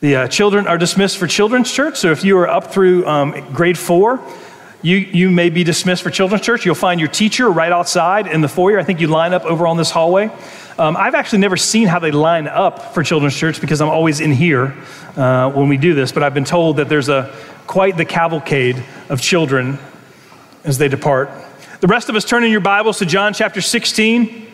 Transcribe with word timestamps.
The 0.00 0.16
uh, 0.16 0.28
children 0.28 0.66
are 0.66 0.78
dismissed 0.78 1.18
for 1.18 1.26
children's 1.26 1.70
church. 1.70 1.98
So 1.98 2.10
if 2.10 2.24
you 2.24 2.38
are 2.38 2.48
up 2.48 2.72
through 2.72 3.06
um, 3.06 3.52
grade 3.52 3.76
four, 3.76 4.18
you, 4.80 4.96
you 4.96 5.30
may 5.30 5.50
be 5.50 5.62
dismissed 5.62 6.02
for 6.02 6.08
children's 6.08 6.42
church. 6.42 6.64
You'll 6.64 6.74
find 6.74 6.98
your 6.98 7.10
teacher 7.10 7.50
right 7.50 7.70
outside 7.70 8.26
in 8.26 8.40
the 8.40 8.48
foyer. 8.48 8.78
I 8.78 8.82
think 8.82 9.02
you 9.02 9.08
line 9.08 9.34
up 9.34 9.44
over 9.44 9.66
on 9.66 9.76
this 9.76 9.90
hallway. 9.90 10.30
Um, 10.78 10.96
I've 10.96 11.14
actually 11.14 11.40
never 11.40 11.58
seen 11.58 11.86
how 11.86 11.98
they 11.98 12.12
line 12.12 12.48
up 12.48 12.94
for 12.94 13.02
children's 13.02 13.36
church 13.36 13.60
because 13.60 13.82
I'm 13.82 13.90
always 13.90 14.20
in 14.20 14.32
here 14.32 14.74
uh, 15.16 15.50
when 15.50 15.68
we 15.68 15.76
do 15.76 15.92
this, 15.92 16.12
but 16.12 16.22
I've 16.22 16.32
been 16.32 16.46
told 16.46 16.78
that 16.78 16.88
there's 16.88 17.10
a 17.10 17.36
quite 17.66 17.98
the 17.98 18.06
cavalcade 18.06 18.82
of 19.10 19.20
children 19.20 19.78
as 20.64 20.78
they 20.78 20.88
depart. 20.88 21.30
The 21.80 21.88
rest 21.88 22.08
of 22.08 22.16
us 22.16 22.24
turn 22.24 22.42
in 22.42 22.50
your 22.50 22.62
Bibles 22.62 23.00
to 23.00 23.06
John 23.06 23.34
chapter 23.34 23.60
16. 23.60 24.49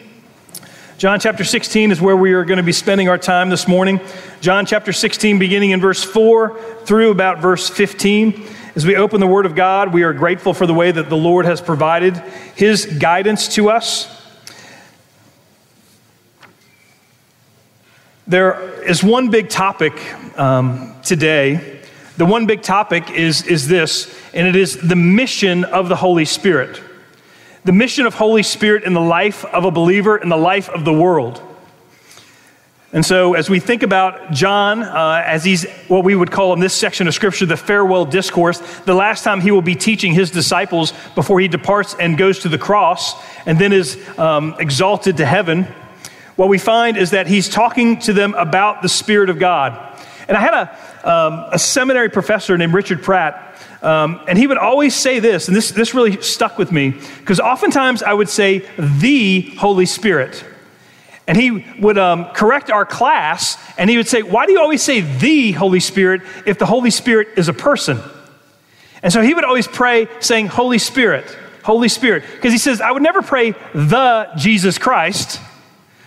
John 0.98 1.20
chapter 1.20 1.44
16 1.44 1.90
is 1.90 2.00
where 2.00 2.16
we 2.16 2.32
are 2.32 2.46
going 2.46 2.56
to 2.56 2.62
be 2.62 2.72
spending 2.72 3.10
our 3.10 3.18
time 3.18 3.50
this 3.50 3.68
morning. 3.68 4.00
John 4.40 4.64
chapter 4.64 4.94
16, 4.94 5.38
beginning 5.38 5.72
in 5.72 5.80
verse 5.80 6.02
4 6.02 6.58
through 6.86 7.10
about 7.10 7.40
verse 7.40 7.68
15. 7.68 8.48
As 8.74 8.86
we 8.86 8.96
open 8.96 9.20
the 9.20 9.26
Word 9.26 9.44
of 9.44 9.54
God, 9.54 9.92
we 9.92 10.04
are 10.04 10.14
grateful 10.14 10.54
for 10.54 10.66
the 10.66 10.72
way 10.72 10.90
that 10.90 11.10
the 11.10 11.16
Lord 11.16 11.44
has 11.44 11.60
provided 11.60 12.16
His 12.54 12.86
guidance 12.86 13.48
to 13.56 13.68
us. 13.68 14.08
There 18.26 18.82
is 18.82 19.04
one 19.04 19.28
big 19.28 19.50
topic 19.50 19.92
um, 20.38 20.94
today. 21.02 21.82
The 22.16 22.24
one 22.24 22.46
big 22.46 22.62
topic 22.62 23.10
is, 23.10 23.42
is 23.42 23.68
this, 23.68 24.18
and 24.32 24.48
it 24.48 24.56
is 24.56 24.78
the 24.78 24.96
mission 24.96 25.64
of 25.64 25.90
the 25.90 25.96
Holy 25.96 26.24
Spirit 26.24 26.80
the 27.66 27.72
mission 27.72 28.06
of 28.06 28.14
Holy 28.14 28.44
Spirit 28.44 28.84
in 28.84 28.94
the 28.94 29.00
life 29.00 29.44
of 29.44 29.64
a 29.64 29.72
believer, 29.72 30.16
in 30.16 30.28
the 30.28 30.36
life 30.36 30.68
of 30.68 30.84
the 30.84 30.92
world. 30.92 31.42
And 32.92 33.04
so, 33.04 33.34
as 33.34 33.50
we 33.50 33.58
think 33.58 33.82
about 33.82 34.30
John, 34.30 34.84
uh, 34.84 35.20
as 35.26 35.42
he's 35.42 35.68
what 35.88 36.04
we 36.04 36.14
would 36.14 36.30
call 36.30 36.52
in 36.52 36.60
this 36.60 36.72
section 36.72 37.08
of 37.08 37.14
Scripture 37.14 37.44
the 37.44 37.56
farewell 37.56 38.04
discourse, 38.04 38.60
the 38.82 38.94
last 38.94 39.24
time 39.24 39.40
he 39.40 39.50
will 39.50 39.62
be 39.62 39.74
teaching 39.74 40.14
his 40.14 40.30
disciples 40.30 40.92
before 41.16 41.40
he 41.40 41.48
departs 41.48 41.96
and 41.98 42.16
goes 42.16 42.38
to 42.38 42.48
the 42.48 42.56
cross 42.56 43.20
and 43.46 43.58
then 43.58 43.72
is 43.72 43.98
um, 44.16 44.54
exalted 44.60 45.16
to 45.16 45.26
heaven, 45.26 45.64
what 46.36 46.48
we 46.48 46.58
find 46.58 46.96
is 46.96 47.10
that 47.10 47.26
he's 47.26 47.48
talking 47.48 47.98
to 48.00 48.12
them 48.12 48.34
about 48.34 48.80
the 48.80 48.88
Spirit 48.88 49.28
of 49.28 49.40
God. 49.40 50.00
And 50.28 50.36
I 50.36 50.40
had 50.40 50.54
a, 50.54 50.78
um, 51.06 51.46
a 51.52 51.58
seminary 51.58 52.10
professor 52.10 52.58
named 52.58 52.74
Richard 52.74 53.02
Pratt 53.02 53.46
um, 53.82 54.20
and 54.26 54.36
he 54.36 54.46
would 54.46 54.58
always 54.58 54.94
say 54.94 55.20
this, 55.20 55.46
and 55.46 55.56
this, 55.56 55.70
this 55.70 55.94
really 55.94 56.20
stuck 56.20 56.58
with 56.58 56.72
me, 56.72 56.90
because 57.20 57.38
oftentimes 57.38 58.02
I 58.02 58.12
would 58.12 58.28
say, 58.28 58.68
the 58.78 59.42
Holy 59.58 59.86
Spirit. 59.86 60.44
And 61.28 61.36
he 61.36 61.64
would 61.80 61.96
um, 61.96 62.26
correct 62.34 62.70
our 62.70 62.84
class, 62.84 63.58
and 63.78 63.90
he 63.90 63.96
would 63.96 64.08
say, 64.08 64.22
Why 64.22 64.46
do 64.46 64.52
you 64.52 64.60
always 64.60 64.82
say 64.82 65.00
the 65.00 65.52
Holy 65.52 65.80
Spirit 65.80 66.22
if 66.46 66.58
the 66.58 66.66
Holy 66.66 66.90
Spirit 66.90 67.28
is 67.36 67.48
a 67.48 67.52
person? 67.52 68.00
And 69.02 69.12
so 69.12 69.22
he 69.22 69.34
would 69.34 69.44
always 69.44 69.68
pray 69.68 70.08
saying, 70.20 70.48
Holy 70.48 70.78
Spirit, 70.78 71.26
Holy 71.62 71.88
Spirit. 71.88 72.24
Because 72.34 72.52
he 72.52 72.58
says, 72.58 72.80
I 72.80 72.90
would 72.90 73.02
never 73.02 73.22
pray 73.22 73.52
the 73.72 74.28
Jesus 74.36 74.78
Christ. 74.78 75.40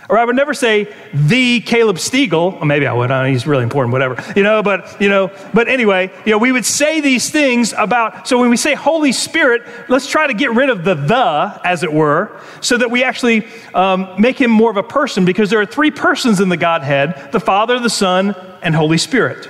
Or 0.09 0.17
I 0.17 0.25
would 0.25 0.35
never 0.35 0.55
say 0.55 0.91
the 1.13 1.61
Caleb 1.61 1.97
Stiegel. 1.97 2.53
Well, 2.53 2.65
maybe 2.65 2.87
I 2.87 2.93
would. 2.93 3.11
I 3.11 3.29
he's 3.29 3.45
really 3.45 3.61
important, 3.61 3.93
whatever. 3.93 4.21
You 4.35 4.41
know, 4.41 4.63
but 4.63 4.99
you 4.99 5.07
know, 5.07 5.31
but 5.53 5.67
anyway, 5.67 6.11
you 6.25 6.31
know, 6.31 6.39
we 6.39 6.51
would 6.51 6.65
say 6.65 6.99
these 6.99 7.29
things 7.29 7.73
about. 7.73 8.27
So 8.27 8.39
when 8.39 8.49
we 8.49 8.57
say 8.57 8.73
Holy 8.73 9.11
Spirit, 9.11 9.61
let's 9.87 10.07
try 10.07 10.25
to 10.25 10.33
get 10.33 10.51
rid 10.51 10.71
of 10.71 10.83
the 10.83 10.95
the, 10.95 11.61
as 11.63 11.83
it 11.83 11.93
were, 11.93 12.41
so 12.59 12.75
that 12.77 12.89
we 12.89 13.03
actually 13.03 13.45
um, 13.75 14.15
make 14.19 14.41
him 14.41 14.49
more 14.49 14.71
of 14.71 14.77
a 14.77 14.83
person, 14.83 15.25
because 15.25 15.51
there 15.51 15.61
are 15.61 15.65
three 15.67 15.91
persons 15.91 16.39
in 16.39 16.49
the 16.49 16.57
Godhead: 16.57 17.31
the 17.31 17.39
Father, 17.39 17.77
the 17.77 17.89
Son, 17.89 18.35
and 18.63 18.73
Holy 18.73 18.97
Spirit. 18.97 19.47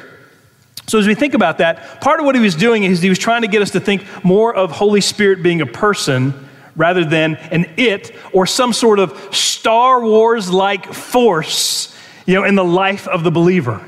So 0.88 1.00
as 1.00 1.08
we 1.08 1.16
think 1.16 1.36
about 1.36 1.60
that, 1.60 2.02
part 2.02 2.20
of 2.20 2.26
what 2.26 2.36
he 2.36 2.42
was 2.42 2.56
doing 2.56 2.84
is 2.84 3.02
he 3.02 3.10
was 3.10 3.20
trying 3.20 3.44
to 3.44 3.48
get 3.48 3.62
us 3.62 3.72
to 3.72 3.80
think 3.80 4.04
more 4.26 4.54
of 4.54 4.72
Holy 4.72 5.02
Spirit 5.02 5.42
being 5.42 5.62
a 5.62 5.66
person 5.66 6.49
rather 6.76 7.04
than 7.04 7.36
an 7.36 7.66
it 7.78 8.16
or 8.34 8.46
some 8.46 8.74
sort 8.74 9.00
of 9.00 9.36
Star 9.36 10.04
Wars 10.04 10.52
like 10.52 10.94
force, 10.94 11.96
you 12.26 12.36
know, 12.36 12.44
in 12.44 12.56
the 12.56 12.64
life 12.64 13.08
of 13.08 13.24
the 13.24 13.32
believer. 13.32 13.86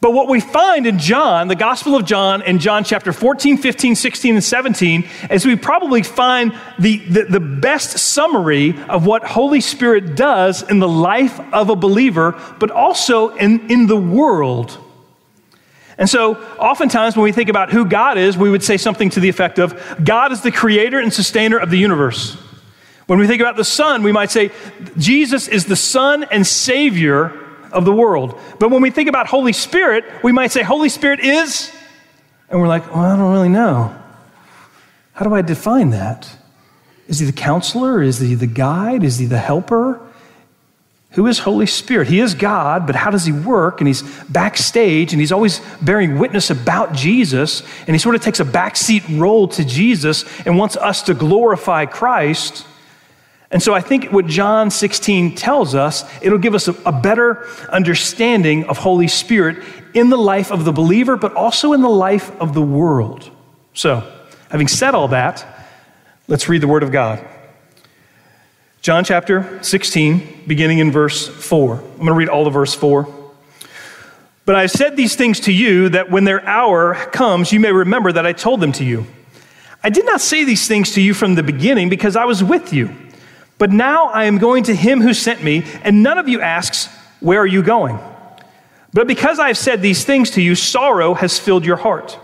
But 0.00 0.12
what 0.12 0.28
we 0.28 0.40
find 0.40 0.86
in 0.86 0.98
John, 0.98 1.48
the 1.48 1.54
Gospel 1.54 1.94
of 1.94 2.06
John, 2.06 2.40
in 2.40 2.58
John 2.58 2.84
chapter 2.84 3.12
14, 3.12 3.58
15, 3.58 3.94
16, 3.94 4.34
and 4.36 4.44
17, 4.44 5.06
is 5.30 5.44
we 5.44 5.56
probably 5.56 6.02
find 6.02 6.58
the, 6.78 6.96
the, 6.98 7.24
the, 7.24 7.40
best 7.40 7.98
summary 7.98 8.74
of 8.88 9.04
what 9.04 9.24
Holy 9.24 9.60
Spirit 9.60 10.16
does 10.16 10.62
in 10.62 10.78
the 10.78 10.88
life 10.88 11.38
of 11.52 11.68
a 11.68 11.76
believer, 11.76 12.40
but 12.58 12.70
also 12.70 13.28
in, 13.36 13.70
in 13.70 13.88
the 13.88 13.96
world 13.96 14.78
and 16.00 16.08
so, 16.08 16.36
oftentimes, 16.56 17.14
when 17.14 17.24
we 17.24 17.32
think 17.32 17.50
about 17.50 17.70
who 17.70 17.84
God 17.84 18.16
is, 18.16 18.34
we 18.34 18.48
would 18.48 18.62
say 18.62 18.78
something 18.78 19.10
to 19.10 19.20
the 19.20 19.28
effect 19.28 19.58
of 19.58 19.78
God 20.02 20.32
is 20.32 20.40
the 20.40 20.50
creator 20.50 20.98
and 20.98 21.12
sustainer 21.12 21.58
of 21.58 21.68
the 21.68 21.76
universe. 21.76 22.38
When 23.06 23.18
we 23.18 23.26
think 23.26 23.42
about 23.42 23.56
the 23.56 23.64
Son, 23.64 24.02
we 24.02 24.10
might 24.10 24.30
say 24.30 24.50
Jesus 24.96 25.46
is 25.46 25.66
the 25.66 25.76
Son 25.76 26.24
and 26.24 26.46
Savior 26.46 27.38
of 27.70 27.84
the 27.84 27.92
world. 27.92 28.40
But 28.58 28.70
when 28.70 28.80
we 28.80 28.90
think 28.90 29.10
about 29.10 29.26
Holy 29.26 29.52
Spirit, 29.52 30.06
we 30.24 30.32
might 30.32 30.52
say 30.52 30.62
Holy 30.62 30.88
Spirit 30.88 31.20
is, 31.20 31.70
and 32.48 32.58
we're 32.58 32.68
like, 32.68 32.94
well, 32.94 33.04
I 33.04 33.14
don't 33.14 33.32
really 33.32 33.50
know. 33.50 33.94
How 35.12 35.26
do 35.26 35.34
I 35.34 35.42
define 35.42 35.90
that? 35.90 36.34
Is 37.08 37.18
he 37.18 37.26
the 37.26 37.32
counselor? 37.32 38.00
Is 38.00 38.20
he 38.20 38.34
the 38.34 38.46
guide? 38.46 39.04
Is 39.04 39.18
he 39.18 39.26
the 39.26 39.38
helper? 39.38 40.00
Who 41.12 41.26
is 41.26 41.40
Holy 41.40 41.66
Spirit? 41.66 42.06
He 42.06 42.20
is 42.20 42.34
God, 42.34 42.86
but 42.86 42.94
how 42.94 43.10
does 43.10 43.24
he 43.24 43.32
work? 43.32 43.80
And 43.80 43.88
he's 43.88 44.02
backstage 44.28 45.12
and 45.12 45.20
he's 45.20 45.32
always 45.32 45.60
bearing 45.82 46.18
witness 46.18 46.50
about 46.50 46.92
Jesus. 46.92 47.62
And 47.86 47.96
he 47.96 47.98
sort 47.98 48.14
of 48.14 48.22
takes 48.22 48.38
a 48.38 48.44
backseat 48.44 49.18
role 49.18 49.48
to 49.48 49.64
Jesus 49.64 50.24
and 50.46 50.56
wants 50.56 50.76
us 50.76 51.02
to 51.02 51.14
glorify 51.14 51.86
Christ. 51.86 52.64
And 53.50 53.60
so 53.60 53.74
I 53.74 53.80
think 53.80 54.12
what 54.12 54.28
John 54.28 54.70
16 54.70 55.34
tells 55.34 55.74
us, 55.74 56.04
it'll 56.22 56.38
give 56.38 56.54
us 56.54 56.68
a, 56.68 56.76
a 56.86 56.92
better 56.92 57.44
understanding 57.70 58.64
of 58.66 58.78
Holy 58.78 59.08
Spirit 59.08 59.64
in 59.92 60.10
the 60.10 60.18
life 60.18 60.52
of 60.52 60.64
the 60.64 60.72
believer, 60.72 61.16
but 61.16 61.34
also 61.34 61.72
in 61.72 61.80
the 61.80 61.90
life 61.90 62.30
of 62.40 62.54
the 62.54 62.62
world. 62.62 63.28
So, 63.74 64.08
having 64.48 64.68
said 64.68 64.94
all 64.94 65.08
that, 65.08 65.44
let's 66.28 66.48
read 66.48 66.60
the 66.60 66.68
Word 66.68 66.84
of 66.84 66.92
God. 66.92 67.26
John 68.82 69.04
chapter 69.04 69.62
16, 69.62 70.44
beginning 70.46 70.78
in 70.78 70.90
verse 70.90 71.28
4. 71.28 71.74
I'm 71.74 71.96
going 71.96 72.06
to 72.06 72.12
read 72.14 72.30
all 72.30 72.46
of 72.46 72.54
verse 72.54 72.74
4. 72.74 73.06
But 74.46 74.54
I 74.54 74.62
have 74.62 74.70
said 74.70 74.96
these 74.96 75.16
things 75.16 75.40
to 75.40 75.52
you 75.52 75.90
that 75.90 76.10
when 76.10 76.24
their 76.24 76.42
hour 76.46 76.94
comes, 76.94 77.52
you 77.52 77.60
may 77.60 77.72
remember 77.72 78.10
that 78.10 78.24
I 78.24 78.32
told 78.32 78.60
them 78.60 78.72
to 78.72 78.84
you. 78.84 79.04
I 79.84 79.90
did 79.90 80.06
not 80.06 80.22
say 80.22 80.44
these 80.44 80.66
things 80.66 80.92
to 80.92 81.02
you 81.02 81.12
from 81.12 81.34
the 81.34 81.42
beginning 81.42 81.90
because 81.90 82.16
I 82.16 82.24
was 82.24 82.42
with 82.42 82.72
you. 82.72 82.96
But 83.58 83.70
now 83.70 84.06
I 84.06 84.24
am 84.24 84.38
going 84.38 84.64
to 84.64 84.74
him 84.74 85.02
who 85.02 85.12
sent 85.12 85.44
me, 85.44 85.62
and 85.82 86.02
none 86.02 86.16
of 86.16 86.26
you 86.26 86.40
asks, 86.40 86.88
Where 87.20 87.40
are 87.40 87.46
you 87.46 87.62
going? 87.62 87.98
But 88.94 89.06
because 89.06 89.38
I 89.38 89.48
have 89.48 89.58
said 89.58 89.82
these 89.82 90.06
things 90.06 90.30
to 90.30 90.40
you, 90.40 90.54
sorrow 90.54 91.12
has 91.12 91.38
filled 91.38 91.66
your 91.66 91.76
heart. 91.76 92.18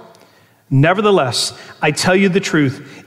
Nevertheless, 0.70 1.52
I 1.82 1.90
tell 1.90 2.16
you 2.16 2.30
the 2.30 2.40
truth. 2.40 2.95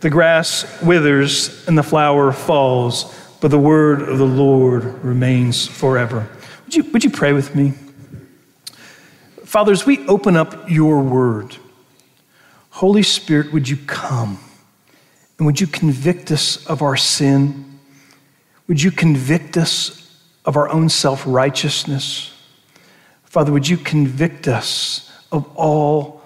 the 0.00 0.10
grass 0.10 0.80
withers 0.82 1.66
and 1.66 1.76
the 1.76 1.82
flower 1.82 2.32
falls, 2.32 3.14
but 3.40 3.50
the 3.50 3.58
word 3.58 4.02
of 4.02 4.18
the 4.18 4.26
Lord 4.26 4.84
remains 5.04 5.66
forever. 5.66 6.28
Would 6.64 6.74
you, 6.74 6.82
would 6.92 7.04
you 7.04 7.10
pray 7.10 7.32
with 7.32 7.54
me? 7.54 7.72
Father, 9.44 9.72
as 9.72 9.86
we 9.86 10.06
open 10.06 10.36
up 10.36 10.68
your 10.68 11.02
word, 11.02 11.56
Holy 12.70 13.02
Spirit, 13.02 13.52
would 13.52 13.68
you 13.68 13.76
come 13.86 14.38
and 15.38 15.46
would 15.46 15.60
you 15.60 15.66
convict 15.66 16.30
us 16.30 16.66
of 16.66 16.82
our 16.82 16.96
sin? 16.96 17.78
Would 18.68 18.82
you 18.82 18.90
convict 18.90 19.56
us 19.56 20.20
of 20.44 20.56
our 20.56 20.68
own 20.68 20.88
self 20.88 21.24
righteousness? 21.26 22.32
Father, 23.24 23.52
would 23.52 23.68
you 23.68 23.76
convict 23.76 24.48
us 24.48 25.10
of 25.30 25.46
all 25.56 26.22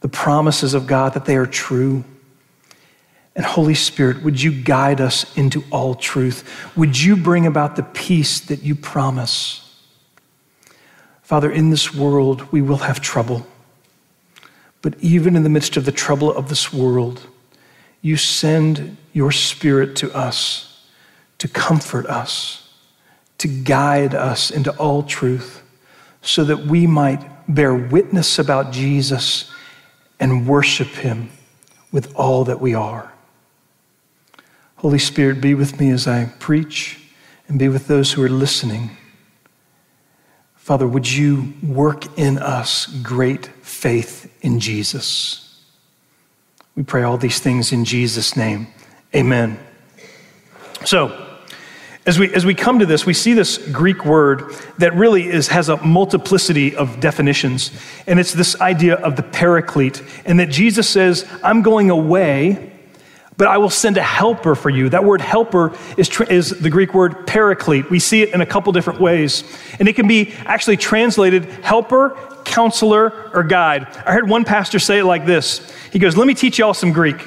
the 0.00 0.08
promises 0.08 0.74
of 0.74 0.86
God 0.86 1.14
that 1.14 1.24
they 1.24 1.36
are 1.36 1.46
true? 1.46 2.04
And 3.34 3.44
Holy 3.44 3.74
Spirit, 3.74 4.22
would 4.22 4.42
you 4.42 4.52
guide 4.52 5.00
us 5.00 5.36
into 5.36 5.64
all 5.70 5.94
truth? 5.94 6.48
Would 6.76 7.00
you 7.00 7.16
bring 7.16 7.46
about 7.46 7.76
the 7.76 7.82
peace 7.82 8.40
that 8.40 8.62
you 8.62 8.74
promise? 8.74 9.58
Father, 11.22 11.50
in 11.50 11.70
this 11.70 11.94
world, 11.94 12.52
we 12.52 12.60
will 12.60 12.78
have 12.78 13.00
trouble. 13.00 13.46
But 14.82 14.96
even 15.00 15.34
in 15.34 15.44
the 15.44 15.48
midst 15.48 15.76
of 15.76 15.84
the 15.84 15.92
trouble 15.92 16.30
of 16.30 16.48
this 16.48 16.72
world, 16.72 17.26
you 18.02 18.16
send 18.16 18.96
your 19.12 19.32
Spirit 19.32 19.96
to 19.96 20.14
us 20.14 20.72
to 21.42 21.48
comfort 21.48 22.06
us, 22.06 22.68
to 23.36 23.48
guide 23.48 24.14
us 24.14 24.48
into 24.48 24.70
all 24.76 25.02
truth, 25.02 25.60
so 26.20 26.44
that 26.44 26.66
we 26.66 26.86
might 26.86 27.20
bear 27.52 27.74
witness 27.74 28.38
about 28.38 28.70
Jesus 28.70 29.50
and 30.20 30.46
worship 30.46 30.86
him 30.86 31.30
with 31.90 32.14
all 32.14 32.44
that 32.44 32.60
we 32.60 32.74
are. 32.74 33.11
Holy 34.82 34.98
Spirit, 34.98 35.40
be 35.40 35.54
with 35.54 35.78
me 35.78 35.90
as 35.90 36.08
I 36.08 36.24
preach 36.40 36.98
and 37.46 37.56
be 37.56 37.68
with 37.68 37.86
those 37.86 38.10
who 38.10 38.22
are 38.24 38.28
listening. 38.28 38.90
Father, 40.56 40.88
would 40.88 41.08
you 41.08 41.52
work 41.62 42.18
in 42.18 42.36
us 42.36 42.86
great 43.00 43.46
faith 43.46 44.28
in 44.42 44.58
Jesus? 44.58 45.62
We 46.74 46.82
pray 46.82 47.04
all 47.04 47.16
these 47.16 47.38
things 47.38 47.70
in 47.70 47.84
Jesus' 47.84 48.36
name. 48.36 48.66
Amen. 49.14 49.60
So, 50.84 51.28
as 52.04 52.18
we, 52.18 52.34
as 52.34 52.44
we 52.44 52.56
come 52.56 52.80
to 52.80 52.86
this, 52.86 53.06
we 53.06 53.14
see 53.14 53.34
this 53.34 53.58
Greek 53.58 54.04
word 54.04 54.52
that 54.78 54.96
really 54.96 55.28
is, 55.28 55.46
has 55.46 55.68
a 55.68 55.76
multiplicity 55.76 56.74
of 56.74 56.98
definitions. 56.98 57.70
And 58.08 58.18
it's 58.18 58.32
this 58.32 58.60
idea 58.60 58.96
of 58.96 59.14
the 59.14 59.22
paraclete, 59.22 60.02
and 60.24 60.40
that 60.40 60.50
Jesus 60.50 60.88
says, 60.88 61.24
I'm 61.44 61.62
going 61.62 61.88
away 61.88 62.71
but 63.36 63.48
I 63.48 63.58
will 63.58 63.70
send 63.70 63.96
a 63.96 64.02
helper 64.02 64.54
for 64.54 64.70
you. 64.70 64.88
That 64.88 65.04
word 65.04 65.20
helper 65.20 65.76
is, 65.96 66.20
is 66.22 66.50
the 66.50 66.70
Greek 66.70 66.94
word 66.94 67.26
paraclete. 67.26 67.90
We 67.90 67.98
see 67.98 68.22
it 68.22 68.34
in 68.34 68.40
a 68.40 68.46
couple 68.46 68.72
different 68.72 69.00
ways. 69.00 69.44
And 69.78 69.88
it 69.88 69.94
can 69.94 70.06
be 70.06 70.32
actually 70.44 70.76
translated 70.76 71.44
helper, 71.44 72.16
counselor, 72.44 73.30
or 73.32 73.42
guide. 73.42 73.86
I 74.06 74.12
heard 74.12 74.28
one 74.28 74.44
pastor 74.44 74.78
say 74.78 74.98
it 74.98 75.04
like 75.04 75.26
this 75.26 75.72
He 75.92 75.98
goes, 75.98 76.16
Let 76.16 76.26
me 76.26 76.34
teach 76.34 76.58
y'all 76.58 76.74
some 76.74 76.92
Greek. 76.92 77.26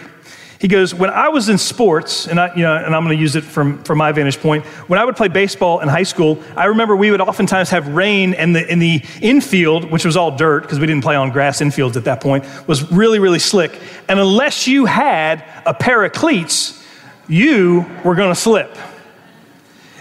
He 0.59 0.67
goes, 0.67 0.93
When 0.93 1.09
I 1.09 1.29
was 1.29 1.49
in 1.49 1.57
sports, 1.57 2.27
and, 2.27 2.39
I, 2.39 2.53
you 2.55 2.61
know, 2.61 2.75
and 2.75 2.95
I'm 2.95 3.03
going 3.03 3.15
to 3.15 3.21
use 3.21 3.35
it 3.35 3.43
from, 3.43 3.83
from 3.83 3.97
my 3.97 4.11
vantage 4.11 4.39
point, 4.39 4.65
when 4.87 4.99
I 4.99 5.05
would 5.05 5.15
play 5.15 5.27
baseball 5.27 5.81
in 5.81 5.87
high 5.87 6.03
school, 6.03 6.41
I 6.55 6.65
remember 6.65 6.95
we 6.95 7.11
would 7.11 7.21
oftentimes 7.21 7.69
have 7.71 7.87
rain, 7.89 8.33
and 8.33 8.55
the, 8.55 8.71
in 8.71 8.79
the 8.79 9.01
infield, 9.21 9.91
which 9.91 10.05
was 10.05 10.15
all 10.15 10.35
dirt, 10.35 10.63
because 10.63 10.79
we 10.79 10.87
didn't 10.87 11.03
play 11.03 11.15
on 11.15 11.31
grass 11.31 11.61
infields 11.61 11.95
at 11.95 12.05
that 12.05 12.21
point, 12.21 12.45
was 12.67 12.91
really, 12.91 13.19
really 13.19 13.39
slick. 13.39 13.79
And 14.07 14.19
unless 14.19 14.67
you 14.67 14.85
had 14.85 15.43
a 15.65 15.73
pair 15.73 16.03
of 16.03 16.13
cleats, 16.13 16.83
you 17.27 17.85
were 18.03 18.15
going 18.15 18.33
to 18.33 18.39
slip. 18.39 18.75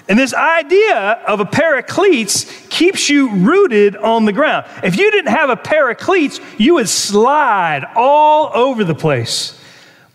And 0.06 0.18
this 0.18 0.34
idea 0.34 1.22
of 1.26 1.40
a 1.40 1.46
pair 1.46 1.78
of 1.78 1.86
cleats 1.86 2.44
keeps 2.68 3.08
you 3.08 3.30
rooted 3.36 3.96
on 3.96 4.26
the 4.26 4.34
ground. 4.34 4.66
If 4.82 4.98
you 4.98 5.10
didn't 5.10 5.32
have 5.32 5.48
a 5.48 5.56
pair 5.56 5.88
of 5.88 5.96
cleats, 5.96 6.40
you 6.58 6.74
would 6.74 6.90
slide 6.90 7.86
all 7.96 8.50
over 8.54 8.84
the 8.84 8.94
place. 8.94 9.58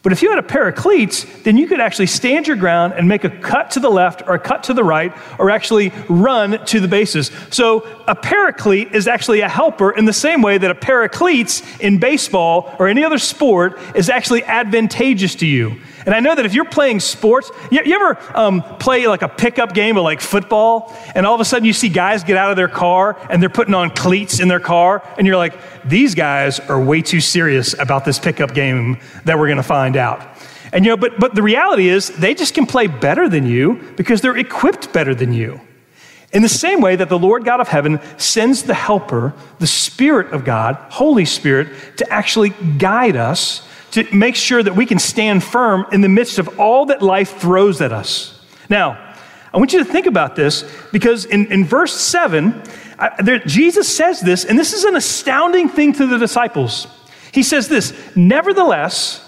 But 0.01 0.13
if 0.13 0.21
you 0.21 0.29
had 0.29 0.39
a 0.39 0.43
pair 0.43 0.67
of 0.67 0.75
cleats, 0.75 1.25
then 1.43 1.57
you 1.57 1.67
could 1.67 1.81
actually 1.81 2.07
stand 2.07 2.47
your 2.47 2.55
ground 2.55 2.93
and 2.93 3.07
make 3.07 3.25
a 3.25 3.29
cut 3.29 3.71
to 3.71 3.81
the 3.81 3.89
left 3.89 4.21
or 4.27 4.35
a 4.35 4.39
cut 4.39 4.63
to 4.63 4.73
the 4.73 4.83
right 4.83 5.13
or 5.37 5.49
actually 5.49 5.91
run 6.07 6.63
to 6.67 6.79
the 6.79 6.87
bases. 6.87 7.31
So 7.49 7.81
a 8.09 8.15
paraclete 8.15 8.93
is 8.95 9.07
actually 9.07 9.41
a 9.41 9.47
helper 9.47 9.91
in 9.91 10.05
the 10.05 10.13
same 10.13 10.41
way 10.41 10.57
that 10.57 10.71
a 10.71 11.07
cleats 11.09 11.61
in 11.79 11.99
baseball 11.99 12.75
or 12.79 12.87
any 12.87 13.03
other 13.05 13.19
sport 13.19 13.79
is 13.95 14.09
actually 14.09 14.43
advantageous 14.43 15.35
to 15.35 15.45
you. 15.45 15.79
And 16.07 16.15
I 16.15 16.19
know 16.19 16.33
that 16.33 16.43
if 16.43 16.55
you're 16.55 16.65
playing 16.65 17.01
sports, 17.01 17.51
you, 17.69 17.81
you 17.85 17.93
ever 17.93 18.17
um, 18.35 18.63
play 18.79 19.05
like 19.05 19.21
a 19.21 19.29
pickup 19.29 19.75
game 19.75 19.95
of 19.95 20.03
like 20.03 20.21
football, 20.21 20.97
and 21.13 21.25
all 21.25 21.35
of 21.35 21.41
a 21.41 21.45
sudden 21.45 21.65
you 21.65 21.73
see 21.73 21.87
guys 21.87 22.23
get 22.23 22.35
out 22.35 22.49
of 22.49 22.57
their 22.57 22.67
car 22.67 23.15
and 23.29 23.41
they're 23.41 23.49
putting 23.49 23.75
on 23.75 23.91
cleats 23.91 24.39
in 24.39 24.47
their 24.47 24.59
car, 24.59 25.03
and 25.19 25.27
you're 25.27 25.37
like, 25.37 25.53
these 25.85 26.15
guys 26.15 26.59
are 26.59 26.81
way 26.81 27.03
too 27.03 27.21
serious 27.21 27.77
about 27.77 28.05
this 28.05 28.17
pickup 28.17 28.55
game 28.55 28.97
that 29.25 29.37
we're 29.37 29.45
to 29.57 29.63
find 29.63 29.95
out. 29.95 30.25
And 30.73 30.83
you 30.83 30.91
know, 30.91 30.97
but 30.97 31.19
but 31.19 31.35
the 31.35 31.43
reality 31.43 31.89
is 31.89 32.09
they 32.09 32.33
just 32.33 32.55
can 32.55 32.65
play 32.65 32.87
better 32.87 33.29
than 33.29 33.45
you 33.45 33.93
because 33.95 34.21
they're 34.21 34.37
equipped 34.37 34.91
better 34.91 35.13
than 35.13 35.31
you. 35.31 35.61
In 36.31 36.43
the 36.43 36.49
same 36.49 36.81
way 36.81 36.95
that 36.95 37.09
the 37.09 37.17
Lord 37.17 37.43
God 37.43 37.59
of 37.59 37.67
heaven 37.67 37.99
sends 38.17 38.63
the 38.63 38.75
helper, 38.75 39.33
the 39.57 39.67
Spirit 39.67 40.31
of 40.31 40.45
God, 40.45 40.75
Holy 40.89 41.25
Spirit, 41.25 41.97
to 41.97 42.11
actually 42.11 42.49
guide 42.49 43.15
us 43.15 43.67
to 43.91 44.07
make 44.13 44.35
sure 44.35 44.61
that 44.61 44.75
we 44.75 44.85
can 44.85 44.99
stand 44.99 45.43
firm 45.43 45.85
in 45.91 46.01
the 46.01 46.09
midst 46.09 46.37
of 46.37 46.59
all 46.59 46.85
that 46.87 47.01
life 47.01 47.37
throws 47.37 47.81
at 47.81 47.91
us. 47.91 48.39
Now, 48.69 49.15
I 49.51 49.57
want 49.57 49.73
you 49.73 49.79
to 49.79 49.85
think 49.85 50.05
about 50.05 50.35
this 50.35 50.63
because 50.91 51.25
in, 51.25 51.51
in 51.51 51.65
verse 51.65 51.93
7, 51.93 52.61
I, 52.99 53.21
there, 53.21 53.39
Jesus 53.39 53.93
says 53.93 54.21
this, 54.21 54.45
and 54.45 54.59
this 54.59 54.73
is 54.73 54.83
an 54.83 54.95
astounding 54.95 55.69
thing 55.69 55.93
to 55.93 56.05
the 56.05 56.19
disciples. 56.19 56.87
He 57.31 57.41
says 57.41 57.67
this, 57.67 57.93
nevertheless, 58.15 59.25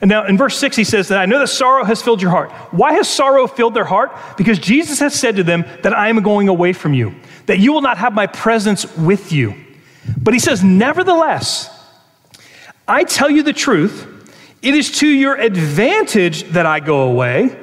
and 0.00 0.08
now 0.08 0.26
in 0.26 0.36
verse 0.36 0.58
6, 0.58 0.76
he 0.76 0.84
says 0.84 1.08
that 1.08 1.18
I 1.18 1.26
know 1.26 1.38
that 1.38 1.48
sorrow 1.48 1.84
has 1.84 2.02
filled 2.02 2.20
your 2.20 2.30
heart. 2.30 2.50
Why 2.72 2.94
has 2.94 3.08
sorrow 3.08 3.46
filled 3.46 3.74
their 3.74 3.84
heart? 3.84 4.12
Because 4.36 4.58
Jesus 4.58 4.98
has 5.00 5.18
said 5.18 5.36
to 5.36 5.44
them 5.44 5.64
that 5.82 5.94
I 5.94 6.08
am 6.08 6.22
going 6.22 6.48
away 6.48 6.72
from 6.72 6.94
you, 6.94 7.14
that 7.46 7.58
you 7.58 7.72
will 7.72 7.80
not 7.80 7.98
have 7.98 8.12
my 8.12 8.26
presence 8.26 8.96
with 8.96 9.32
you. 9.32 9.54
But 10.16 10.34
he 10.34 10.40
says, 10.40 10.62
nevertheless, 10.62 11.70
I 12.86 13.04
tell 13.04 13.30
you 13.30 13.42
the 13.42 13.52
truth, 13.52 14.06
it 14.62 14.74
is 14.74 14.90
to 14.98 15.06
your 15.06 15.36
advantage 15.36 16.44
that 16.50 16.66
I 16.66 16.80
go 16.80 17.02
away. 17.02 17.56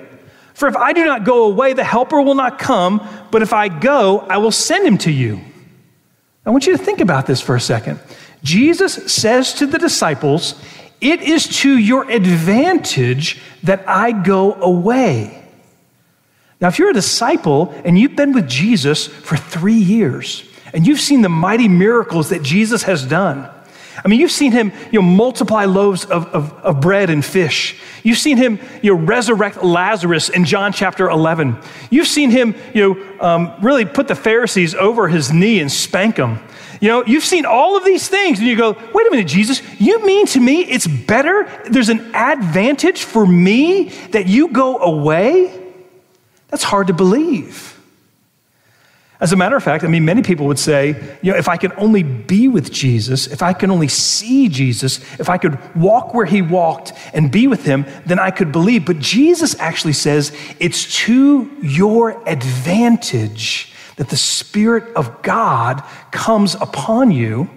For 0.54 0.68
if 0.68 0.76
I 0.76 0.94
do 0.94 1.06
not 1.06 1.24
go 1.24 1.46
away, 1.46 1.74
the 1.74 1.84
Helper 1.84 2.22
will 2.22 2.36
not 2.36 2.60
come, 2.60 3.08
but 3.32 3.42
if 3.42 3.54
I 3.54 3.68
go, 3.68 4.20
I 4.20 4.38
will 4.38 4.52
send 4.52 4.86
him 4.86 4.98
to 5.00 5.12
you. 5.12 5.42
I 6.46 6.50
want 6.50 6.66
you 6.66 6.76
to 6.76 6.84
think 6.84 7.02
about 7.02 7.26
this 7.26 7.42
for 7.42 7.56
a 7.56 7.60
second. 7.60 8.00
Jesus 8.44 9.12
says 9.12 9.54
to 9.56 9.68
the 9.68 9.78
disciples, 9.78 10.60
It 11.02 11.22
is 11.22 11.48
to 11.62 11.78
your 11.78 12.10
advantage 12.10 13.42
that 13.64 13.84
I 13.90 14.12
go 14.12 14.54
away. 14.54 15.44
Now, 16.62 16.68
if 16.68 16.78
you're 16.78 16.92
a 16.92 16.94
disciple 16.94 17.74
and 17.84 17.98
you've 17.98 18.16
been 18.16 18.34
with 18.34 18.48
Jesus 18.48 19.08
for 19.08 19.36
three 19.36 19.74
years, 19.74 20.44
and 20.74 20.86
you've 20.86 21.02
seen 21.02 21.24
the 21.24 21.30
mighty 21.30 21.68
miracles 21.68 22.30
that 22.30 22.44
Jesus 22.44 22.84
has 22.84 23.04
done, 23.04 23.50
I 24.04 24.08
mean, 24.08 24.20
you've 24.20 24.32
seen 24.32 24.52
him 24.52 24.72
you 24.92 25.02
know, 25.02 25.08
multiply 25.08 25.66
loaves 25.66 26.06
of, 26.06 26.28
of, 26.28 26.54
of, 26.54 26.82
bread 26.82 27.10
and 27.10 27.24
fish. 27.24 27.80
You've 28.04 28.18
seen 28.18 28.38
him 28.38 28.60
you 28.82 28.96
know, 28.96 29.02
resurrect 29.02 29.64
Lazarus 29.64 30.30
in 30.30 30.46
John 30.46 30.72
chapter 30.72 31.10
11. 31.10 31.58
You've 31.90 32.08
seen 32.08 32.32
him 32.32 32.56
you 32.74 32.94
know, 32.94 33.20
um, 33.20 33.54
really 33.62 33.86
put 33.86 34.08
the 34.08 34.16
Pharisees 34.16 34.74
over 34.74 35.08
his 35.08 35.32
knee 35.32 35.60
and 35.60 35.72
spank 35.72 36.16
them. 36.16 36.40
You 36.82 36.88
know, 36.88 37.06
you've 37.06 37.24
seen 37.24 37.46
all 37.46 37.78
of 37.78 37.86
these 37.86 38.08
things, 38.10 38.40
and 38.40 38.48
you 38.48 38.58
go, 38.58 38.72
wait 38.72 39.08
a 39.08 39.12
minute, 39.12 39.28
Jesus, 39.28 39.62
you 39.80 40.04
mean 40.04 40.26
to 40.28 40.40
me 40.40 40.64
it's 40.64 40.88
better? 40.88 41.48
There's 41.70 41.90
an 41.90 42.14
advantage 42.16 43.04
for 43.04 43.26
me 43.26 43.90
that 44.12 44.26
you 44.28 44.50
go 44.50 44.80
away? 44.80 45.58
That's 46.50 46.64
hard 46.64 46.88
to 46.88 46.94
believe. 46.94 47.80
As 49.20 49.32
a 49.32 49.36
matter 49.36 49.56
of 49.56 49.64
fact, 49.64 49.84
I 49.84 49.88
mean, 49.88 50.04
many 50.04 50.24
people 50.24 50.48
would 50.48 50.58
say, 50.58 51.18
you 51.22 51.32
know, 51.32 51.38
if 51.38 51.48
I 51.48 51.56
could 51.56 51.72
only 51.74 52.02
be 52.02 52.48
with 52.48 52.72
Jesus, 52.72 53.28
if 53.28 53.44
I 53.44 53.54
could 53.54 53.70
only 53.70 53.88
see 53.88 54.50
Jesus, 54.50 54.98
if 55.20 55.30
I 55.30 55.38
could 55.38 55.60
walk 55.76 56.16
where 56.16 56.26
he 56.26 56.42
walked 56.42 56.94
and 57.14 57.32
be 57.32 57.46
with 57.46 57.64
him, 57.64 57.86
then 58.08 58.18
I 58.18 58.32
could 58.32 58.52
believe. 58.52 58.88
But 58.88 58.98
Jesus 58.98 59.56
actually 59.60 59.94
says 59.94 60.36
it's 60.60 60.96
to 61.06 61.56
your 61.62 62.28
advantage 62.28 63.71
that 63.98 64.10
the 64.10 64.18
Spirit 64.18 64.96
of 64.96 65.22
God 65.22 65.84
comes 66.12 66.56
upon 66.56 67.12
you, 67.12 67.50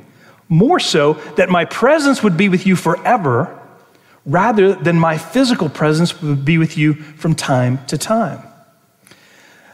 more 0.49 0.79
so 0.79 1.15
that 1.37 1.49
my 1.49 1.65
presence 1.65 2.23
would 2.23 2.37
be 2.37 2.49
with 2.49 2.67
you 2.67 2.77
forever 2.77 3.61
rather 4.27 4.75
than 4.75 4.99
my 4.99 5.19
physical 5.19 5.69
presence 5.69 6.21
would 6.23 6.45
be 6.45 6.59
with 6.59 6.79
you 6.79 6.95
from 6.95 7.35
time 7.35 7.85
to 7.87 7.99
time. 7.99 8.43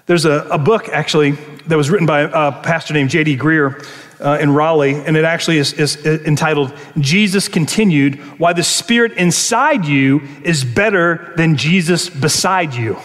There's 0.06 0.24
a, 0.24 0.46
a 0.50 0.58
book, 0.58 0.88
actually, 0.88 1.32
that 1.66 1.76
was 1.76 1.88
written 1.88 2.06
by 2.06 2.22
a 2.22 2.50
pastor 2.62 2.94
named 2.94 3.10
J.D. 3.10 3.36
Greear 3.36 3.86
uh, 4.20 4.38
in 4.40 4.52
Raleigh, 4.52 4.94
and 4.94 5.16
it 5.16 5.24
actually 5.24 5.58
is, 5.58 5.72
is 5.72 6.04
entitled 6.04 6.74
Jesus 6.98 7.46
Continued 7.46 8.16
Why 8.38 8.52
the 8.52 8.64
Spirit 8.64 9.12
Inside 9.12 9.84
You 9.84 10.22
is 10.42 10.64
Better 10.64 11.32
Than 11.36 11.56
Jesus 11.56 12.10
Beside 12.10 12.74
You. 12.74 12.98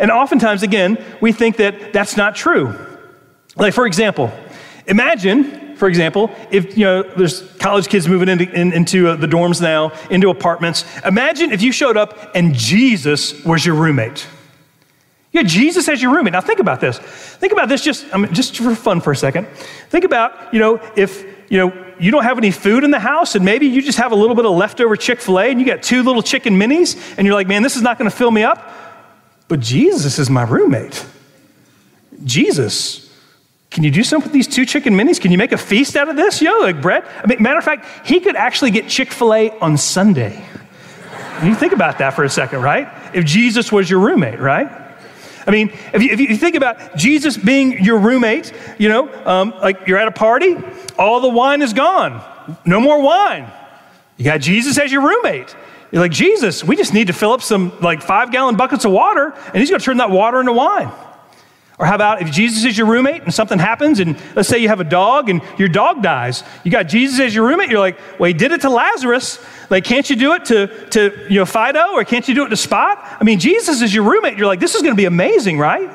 And 0.00 0.10
oftentimes, 0.10 0.64
again, 0.64 0.98
we 1.20 1.30
think 1.30 1.58
that 1.58 1.92
that's 1.92 2.16
not 2.16 2.34
true. 2.34 2.74
Like, 3.54 3.74
for 3.74 3.86
example, 3.86 4.32
imagine 4.86 5.60
for 5.80 5.88
example, 5.88 6.30
if 6.50 6.76
you 6.76 6.84
know 6.84 7.02
there's 7.02 7.40
college 7.54 7.88
kids 7.88 8.06
moving 8.06 8.28
into, 8.28 8.44
in, 8.52 8.74
into 8.74 9.08
uh, 9.08 9.16
the 9.16 9.26
dorms 9.26 9.62
now, 9.62 9.92
into 10.10 10.28
apartments, 10.28 10.84
imagine 11.06 11.52
if 11.52 11.62
you 11.62 11.72
showed 11.72 11.96
up 11.96 12.32
and 12.34 12.54
Jesus 12.54 13.42
was 13.46 13.64
your 13.64 13.76
roommate. 13.76 14.26
Had 15.32 15.48
Jesus 15.48 15.88
as 15.88 16.02
your 16.02 16.12
roommate. 16.12 16.34
Now 16.34 16.42
think 16.42 16.60
about 16.60 16.80
this. 16.82 16.98
Think 16.98 17.54
about 17.54 17.70
this 17.70 17.82
just, 17.82 18.04
I 18.12 18.18
mean, 18.18 18.34
just 18.34 18.58
for 18.58 18.74
fun 18.74 19.00
for 19.00 19.10
a 19.10 19.16
second. 19.16 19.46
Think 19.88 20.04
about, 20.04 20.52
you 20.52 20.58
know, 20.58 20.80
if, 20.96 21.24
you 21.48 21.56
know, 21.56 21.94
you 21.98 22.10
don't 22.10 22.24
have 22.24 22.36
any 22.36 22.50
food 22.50 22.84
in 22.84 22.90
the 22.90 23.00
house 23.00 23.34
and 23.34 23.42
maybe 23.42 23.66
you 23.66 23.80
just 23.80 23.96
have 23.96 24.12
a 24.12 24.16
little 24.16 24.36
bit 24.36 24.44
of 24.44 24.54
leftover 24.54 24.96
Chick-fil-A 24.96 25.46
and 25.50 25.58
you 25.58 25.64
got 25.64 25.82
two 25.82 26.02
little 26.02 26.22
chicken 26.22 26.58
minis 26.58 27.14
and 27.16 27.26
you're 27.26 27.34
like, 27.34 27.46
man, 27.46 27.62
this 27.62 27.76
is 27.76 27.82
not 27.82 27.96
going 27.96 28.10
to 28.10 28.14
fill 28.14 28.30
me 28.30 28.42
up. 28.42 28.70
But 29.50 29.58
Jesus 29.58 30.20
is 30.20 30.30
my 30.30 30.44
roommate. 30.44 31.04
Jesus, 32.22 33.12
can 33.68 33.82
you 33.82 33.90
do 33.90 34.04
something 34.04 34.28
with 34.28 34.32
these 34.32 34.46
two 34.46 34.64
chicken 34.64 34.94
minis? 34.94 35.20
Can 35.20 35.32
you 35.32 35.38
make 35.38 35.50
a 35.50 35.58
feast 35.58 35.96
out 35.96 36.08
of 36.08 36.14
this? 36.14 36.40
Yo, 36.40 36.56
like 36.60 36.80
bread? 36.80 37.04
I 37.20 37.26
mean, 37.26 37.42
matter 37.42 37.58
of 37.58 37.64
fact, 37.64 38.06
he 38.06 38.20
could 38.20 38.36
actually 38.36 38.70
get 38.70 38.86
Chick 38.88 39.10
fil 39.10 39.34
A 39.34 39.50
on 39.58 39.76
Sunday. 39.76 40.40
you 41.42 41.56
think 41.56 41.72
about 41.72 41.98
that 41.98 42.10
for 42.10 42.22
a 42.22 42.28
second, 42.28 42.62
right? 42.62 42.88
If 43.12 43.24
Jesus 43.24 43.72
was 43.72 43.90
your 43.90 43.98
roommate, 43.98 44.38
right? 44.38 44.70
I 45.48 45.50
mean, 45.50 45.70
if 45.92 46.00
you, 46.00 46.12
if 46.12 46.20
you 46.20 46.36
think 46.36 46.54
about 46.54 46.94
Jesus 46.94 47.36
being 47.36 47.82
your 47.82 47.98
roommate, 47.98 48.52
you 48.78 48.88
know, 48.88 49.12
um, 49.26 49.50
like 49.60 49.88
you're 49.88 49.98
at 49.98 50.06
a 50.06 50.12
party, 50.12 50.56
all 50.96 51.20
the 51.20 51.28
wine 51.28 51.60
is 51.60 51.72
gone, 51.72 52.22
no 52.64 52.78
more 52.78 53.02
wine. 53.02 53.50
You 54.16 54.26
got 54.26 54.42
Jesus 54.42 54.78
as 54.78 54.92
your 54.92 55.02
roommate. 55.02 55.56
You're 55.92 56.02
like, 56.02 56.12
Jesus, 56.12 56.62
we 56.62 56.76
just 56.76 56.94
need 56.94 57.08
to 57.08 57.12
fill 57.12 57.32
up 57.32 57.42
some 57.42 57.72
like 57.80 58.02
five 58.02 58.30
gallon 58.30 58.56
buckets 58.56 58.84
of 58.84 58.92
water, 58.92 59.34
and 59.46 59.56
he's 59.56 59.70
going 59.70 59.80
to 59.80 59.84
turn 59.84 59.96
that 59.96 60.10
water 60.10 60.40
into 60.40 60.52
wine. 60.52 60.90
Or 61.80 61.86
how 61.86 61.94
about 61.94 62.20
if 62.20 62.30
Jesus 62.30 62.66
is 62.66 62.76
your 62.76 62.86
roommate 62.86 63.22
and 63.22 63.32
something 63.32 63.58
happens, 63.58 64.00
and 64.00 64.14
let's 64.36 64.50
say 64.50 64.58
you 64.58 64.68
have 64.68 64.80
a 64.80 64.84
dog 64.84 65.30
and 65.30 65.40
your 65.56 65.68
dog 65.68 66.02
dies, 66.02 66.44
you 66.62 66.70
got 66.70 66.82
Jesus 66.84 67.18
as 67.18 67.34
your 67.34 67.46
roommate, 67.46 67.70
you're 67.70 67.80
like, 67.80 67.98
well, 68.18 68.28
he 68.28 68.34
did 68.34 68.52
it 68.52 68.60
to 68.60 68.70
Lazarus. 68.70 69.42
Like, 69.70 69.84
can't 69.84 70.08
you 70.10 70.14
do 70.14 70.34
it 70.34 70.44
to, 70.44 70.66
to 70.90 71.26
you 71.30 71.38
know, 71.40 71.46
Fido 71.46 71.94
or 71.94 72.04
can't 72.04 72.28
you 72.28 72.34
do 72.34 72.44
it 72.44 72.50
to 72.50 72.56
Spot? 72.56 72.98
I 73.18 73.24
mean, 73.24 73.38
Jesus 73.38 73.80
is 73.80 73.94
your 73.94 74.04
roommate. 74.04 74.36
You're 74.36 74.46
like, 74.46 74.60
this 74.60 74.74
is 74.74 74.82
going 74.82 74.92
to 74.92 74.96
be 74.96 75.06
amazing, 75.06 75.58
right? 75.58 75.90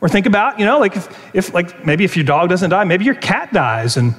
Or 0.00 0.08
think 0.08 0.26
about, 0.26 0.60
you 0.60 0.66
know, 0.66 0.78
like 0.78 0.94
if, 0.94 1.34
if, 1.34 1.52
like 1.52 1.84
maybe 1.84 2.04
if 2.04 2.16
your 2.16 2.24
dog 2.24 2.48
doesn't 2.48 2.70
die, 2.70 2.84
maybe 2.84 3.04
your 3.04 3.16
cat 3.16 3.52
dies, 3.52 3.96
and 3.96 4.14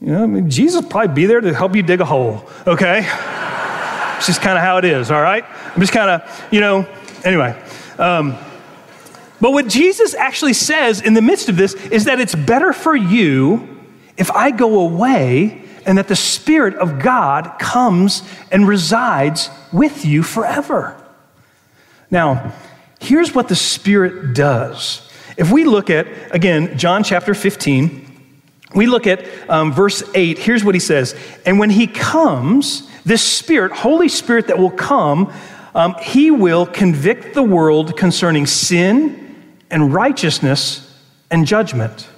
you 0.00 0.08
know, 0.08 0.24
I 0.24 0.26
mean, 0.26 0.50
Jesus 0.50 0.84
probably 0.84 1.14
be 1.14 1.26
there 1.26 1.40
to 1.40 1.54
help 1.54 1.76
you 1.76 1.82
dig 1.82 2.00
a 2.00 2.04
hole. 2.04 2.48
Okay, 2.66 3.02
it's 4.16 4.26
just 4.26 4.40
kind 4.40 4.56
of 4.56 4.64
how 4.64 4.78
it 4.78 4.84
is. 4.84 5.10
All 5.10 5.22
right, 5.22 5.44
I'm 5.74 5.80
just 5.80 5.92
kind 5.92 6.10
of, 6.10 6.46
you 6.50 6.60
know, 6.60 6.88
anyway. 7.24 7.60
Um, 7.98 8.36
but 9.40 9.52
what 9.52 9.68
Jesus 9.68 10.14
actually 10.14 10.54
says 10.54 11.00
in 11.00 11.14
the 11.14 11.22
midst 11.22 11.48
of 11.48 11.56
this 11.56 11.74
is 11.74 12.04
that 12.04 12.20
it's 12.20 12.34
better 12.34 12.72
for 12.72 12.96
you 12.96 13.68
if 14.16 14.30
I 14.30 14.50
go 14.50 14.80
away 14.80 15.62
and 15.84 15.98
that 15.98 16.08
the 16.08 16.16
Spirit 16.16 16.74
of 16.74 16.98
God 16.98 17.58
comes 17.58 18.22
and 18.50 18.66
resides 18.66 19.50
with 19.72 20.04
you 20.04 20.22
forever. 20.22 21.00
Now, 22.10 22.52
here's 23.00 23.34
what 23.34 23.48
the 23.48 23.56
Spirit 23.56 24.34
does. 24.34 25.08
If 25.36 25.52
we 25.52 25.64
look 25.64 25.90
at, 25.90 26.06
again, 26.34 26.78
John 26.78 27.04
chapter 27.04 27.34
15, 27.34 28.04
we 28.74 28.86
look 28.86 29.06
at 29.06 29.26
um, 29.48 29.72
verse 29.72 30.02
8, 30.14 30.38
here's 30.38 30.64
what 30.64 30.74
he 30.74 30.80
says. 30.80 31.14
And 31.44 31.58
when 31.58 31.70
he 31.70 31.86
comes, 31.86 32.88
this 33.06 33.22
Spirit, 33.22 33.72
Holy 33.72 34.08
Spirit 34.08 34.48
that 34.48 34.58
will 34.58 34.70
come, 34.70 35.32
um, 35.74 35.94
he 36.02 36.30
will 36.30 36.66
convict 36.66 37.34
the 37.34 37.42
world 37.42 37.96
concerning 37.96 38.46
sin 38.46 39.54
and 39.70 39.94
righteousness 39.94 40.82
and 41.30 41.46
judgment. 41.46 42.08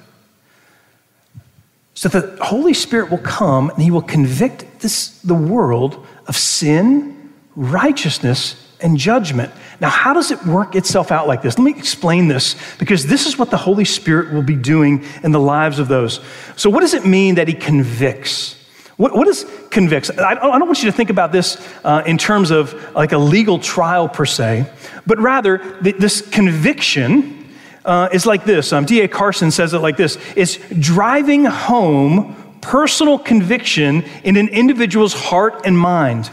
So 1.94 2.08
the 2.08 2.42
Holy 2.42 2.74
Spirit 2.74 3.10
will 3.10 3.18
come 3.18 3.68
and 3.70 3.82
he 3.82 3.90
will 3.90 4.02
convict 4.02 4.80
this, 4.80 5.20
the 5.20 5.34
world 5.34 6.06
of 6.26 6.36
sin, 6.36 7.32
righteousness, 7.54 8.64
and 8.80 8.96
judgment. 8.96 9.52
Now, 9.80 9.90
how 9.90 10.14
does 10.14 10.30
it 10.30 10.46
work 10.46 10.74
itself 10.74 11.10
out 11.12 11.26
like 11.26 11.42
this? 11.42 11.58
Let 11.58 11.64
me 11.64 11.72
explain 11.72 12.28
this 12.28 12.56
because 12.78 13.06
this 13.06 13.26
is 13.26 13.36
what 13.36 13.50
the 13.50 13.56
Holy 13.56 13.84
Spirit 13.84 14.32
will 14.32 14.42
be 14.42 14.56
doing 14.56 15.04
in 15.22 15.32
the 15.32 15.40
lives 15.40 15.80
of 15.80 15.88
those. 15.88 16.20
So, 16.56 16.70
what 16.70 16.80
does 16.80 16.94
it 16.94 17.04
mean 17.04 17.34
that 17.34 17.48
he 17.48 17.54
convicts? 17.54 18.57
What, 18.98 19.14
what 19.16 19.28
is 19.28 19.46
convicts? 19.70 20.10
I, 20.10 20.34
don't 20.34 20.66
want 20.66 20.82
you 20.82 20.90
to 20.90 20.96
think 20.96 21.08
about 21.08 21.30
this 21.30 21.56
uh, 21.84 22.02
in 22.04 22.18
terms 22.18 22.50
of 22.50 22.94
like 22.94 23.12
a 23.12 23.18
legal 23.18 23.60
trial 23.60 24.08
per 24.08 24.26
se, 24.26 24.68
but 25.06 25.20
rather 25.20 25.58
this 25.80 26.20
conviction 26.20 27.48
uh, 27.84 28.08
is 28.12 28.26
like 28.26 28.44
this. 28.44 28.72
Um, 28.72 28.84
D.A. 28.84 29.06
Carson 29.06 29.52
says 29.52 29.72
it 29.72 29.78
like 29.78 29.96
this 29.96 30.18
it's 30.36 30.58
driving 30.80 31.44
home 31.44 32.34
personal 32.60 33.20
conviction 33.20 34.02
in 34.24 34.36
an 34.36 34.48
individual's 34.48 35.14
heart 35.14 35.62
and 35.64 35.78
mind. 35.78 36.28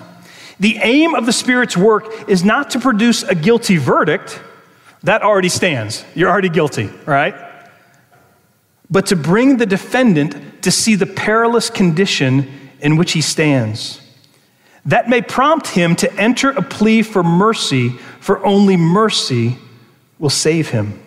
The 0.60 0.78
aim 0.78 1.14
of 1.14 1.28
the 1.28 1.34
Spirit's 1.34 1.78
work 1.78 2.28
is 2.28 2.44
not 2.44 2.72
to 2.72 2.80
produce 2.80 3.22
a 3.22 3.36
guilty 3.36 3.78
verdict, 3.78 4.42
that 5.04 5.22
already 5.22 5.50
stands. 5.50 6.04
You're 6.16 6.32
already 6.32 6.50
guilty, 6.50 6.90
right? 7.06 7.36
But 8.90 9.08
to 9.08 9.16
bring 9.16 9.58
the 9.58 9.66
defendant 9.66 10.64
to 10.64 10.72
see 10.72 10.96
the 10.96 11.06
perilous 11.06 11.70
condition 11.70 12.48
in 12.80 12.98
which 12.98 13.14
he 13.14 13.22
stands. 13.22 14.02
That 14.86 15.10
may 15.10 15.22
prompt 15.22 15.68
him 15.68 15.96
to 15.98 16.14
enter 16.14 16.52
a 16.52 16.62
plea 16.62 17.02
for 17.02 17.24
mercy, 17.24 17.90
for 18.20 18.46
only 18.46 18.78
mercy 18.78 19.58
will 20.20 20.30
save 20.30 20.70
him. 20.70 21.02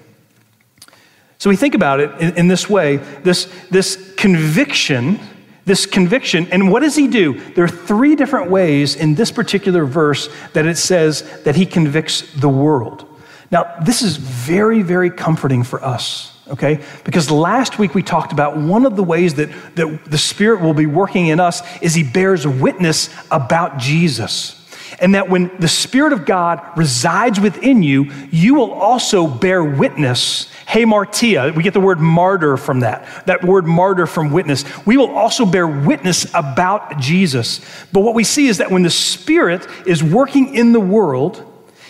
So 1.39 1.49
we 1.49 1.57
think 1.57 1.75
about 1.75 2.01
it 2.01 2.11
in, 2.21 2.37
in, 2.37 2.49
this 2.49 2.69
way 2.69 2.97
this, 2.97 3.49
this 3.71 4.15
conviction, 4.17 5.21
this 5.65 5.87
conviction, 5.87 6.49
and 6.51 6.73
what 6.73 6.81
does 6.81 6.97
he 6.97 7.07
do? 7.07 7.39
There 7.53 7.65
are 7.65 7.69
three 7.69 8.17
different 8.17 8.51
ways 8.51 8.97
in 8.97 9.15
this 9.15 9.31
particular 9.31 9.85
verse 9.85 10.29
that 10.53 10.67
it 10.67 10.77
says 10.77 11.43
that 11.45 11.55
he 11.55 11.65
convicts 11.65 12.23
the 12.35 12.49
world. 12.49 13.05
Now, 13.53 13.73
this 13.85 14.03
is 14.03 14.17
very, 14.17 14.83
very 14.83 15.11
comforting 15.11 15.63
for 15.63 15.83
us, 15.83 16.37
okay? 16.51 16.83
Because 17.05 17.31
last 17.31 17.79
week 17.79 17.95
we 17.95 18.03
talked 18.03 18.33
about 18.33 18.57
one 18.57 18.87
of 18.87 18.97
the 18.97 19.05
ways 19.05 19.35
that, 19.35 19.51
that 19.77 20.05
the 20.05 20.19
Spirit 20.19 20.61
will 20.61 20.75
be 20.75 20.87
working 20.87 21.29
in 21.29 21.41
us 21.41 21.63
is 21.81 21.95
he 21.95 22.03
bears 22.03 22.47
witness 22.47 23.11
about 23.31 23.79
Jesus 23.79 24.59
and 25.01 25.15
that 25.15 25.29
when 25.29 25.51
the 25.59 25.69
Spirit 25.69 26.13
of 26.13 26.25
God 26.25 26.61
resides 26.77 27.39
within 27.39 27.83
you, 27.83 28.11
you 28.31 28.55
will 28.55 28.73
also 28.73 29.27
bear 29.27 29.63
witness. 29.63 30.51
Hamartia, 30.67 31.55
we 31.55 31.63
get 31.63 31.73
the 31.73 31.81
word 31.81 32.01
martyr 32.01 32.57
from 32.57 32.81
that, 32.81 33.27
that 33.27 33.45
word 33.45 33.67
martyr 33.67 34.07
from 34.07 34.33
witness. 34.33 34.65
We 34.87 34.97
will 34.97 35.11
also 35.11 35.47
bear 35.47 35.67
witness 35.67 36.27
about 36.35 36.99
Jesus. 36.99 37.61
But 37.93 38.01
what 38.01 38.15
we 38.15 38.25
see 38.25 38.49
is 38.49 38.59
that 38.59 38.71
when 38.71 38.83
the 38.83 38.91
Spirit 38.91 39.67
is 39.87 40.03
working 40.03 40.55
in 40.55 40.73
the 40.73 40.81
world, 40.81 41.45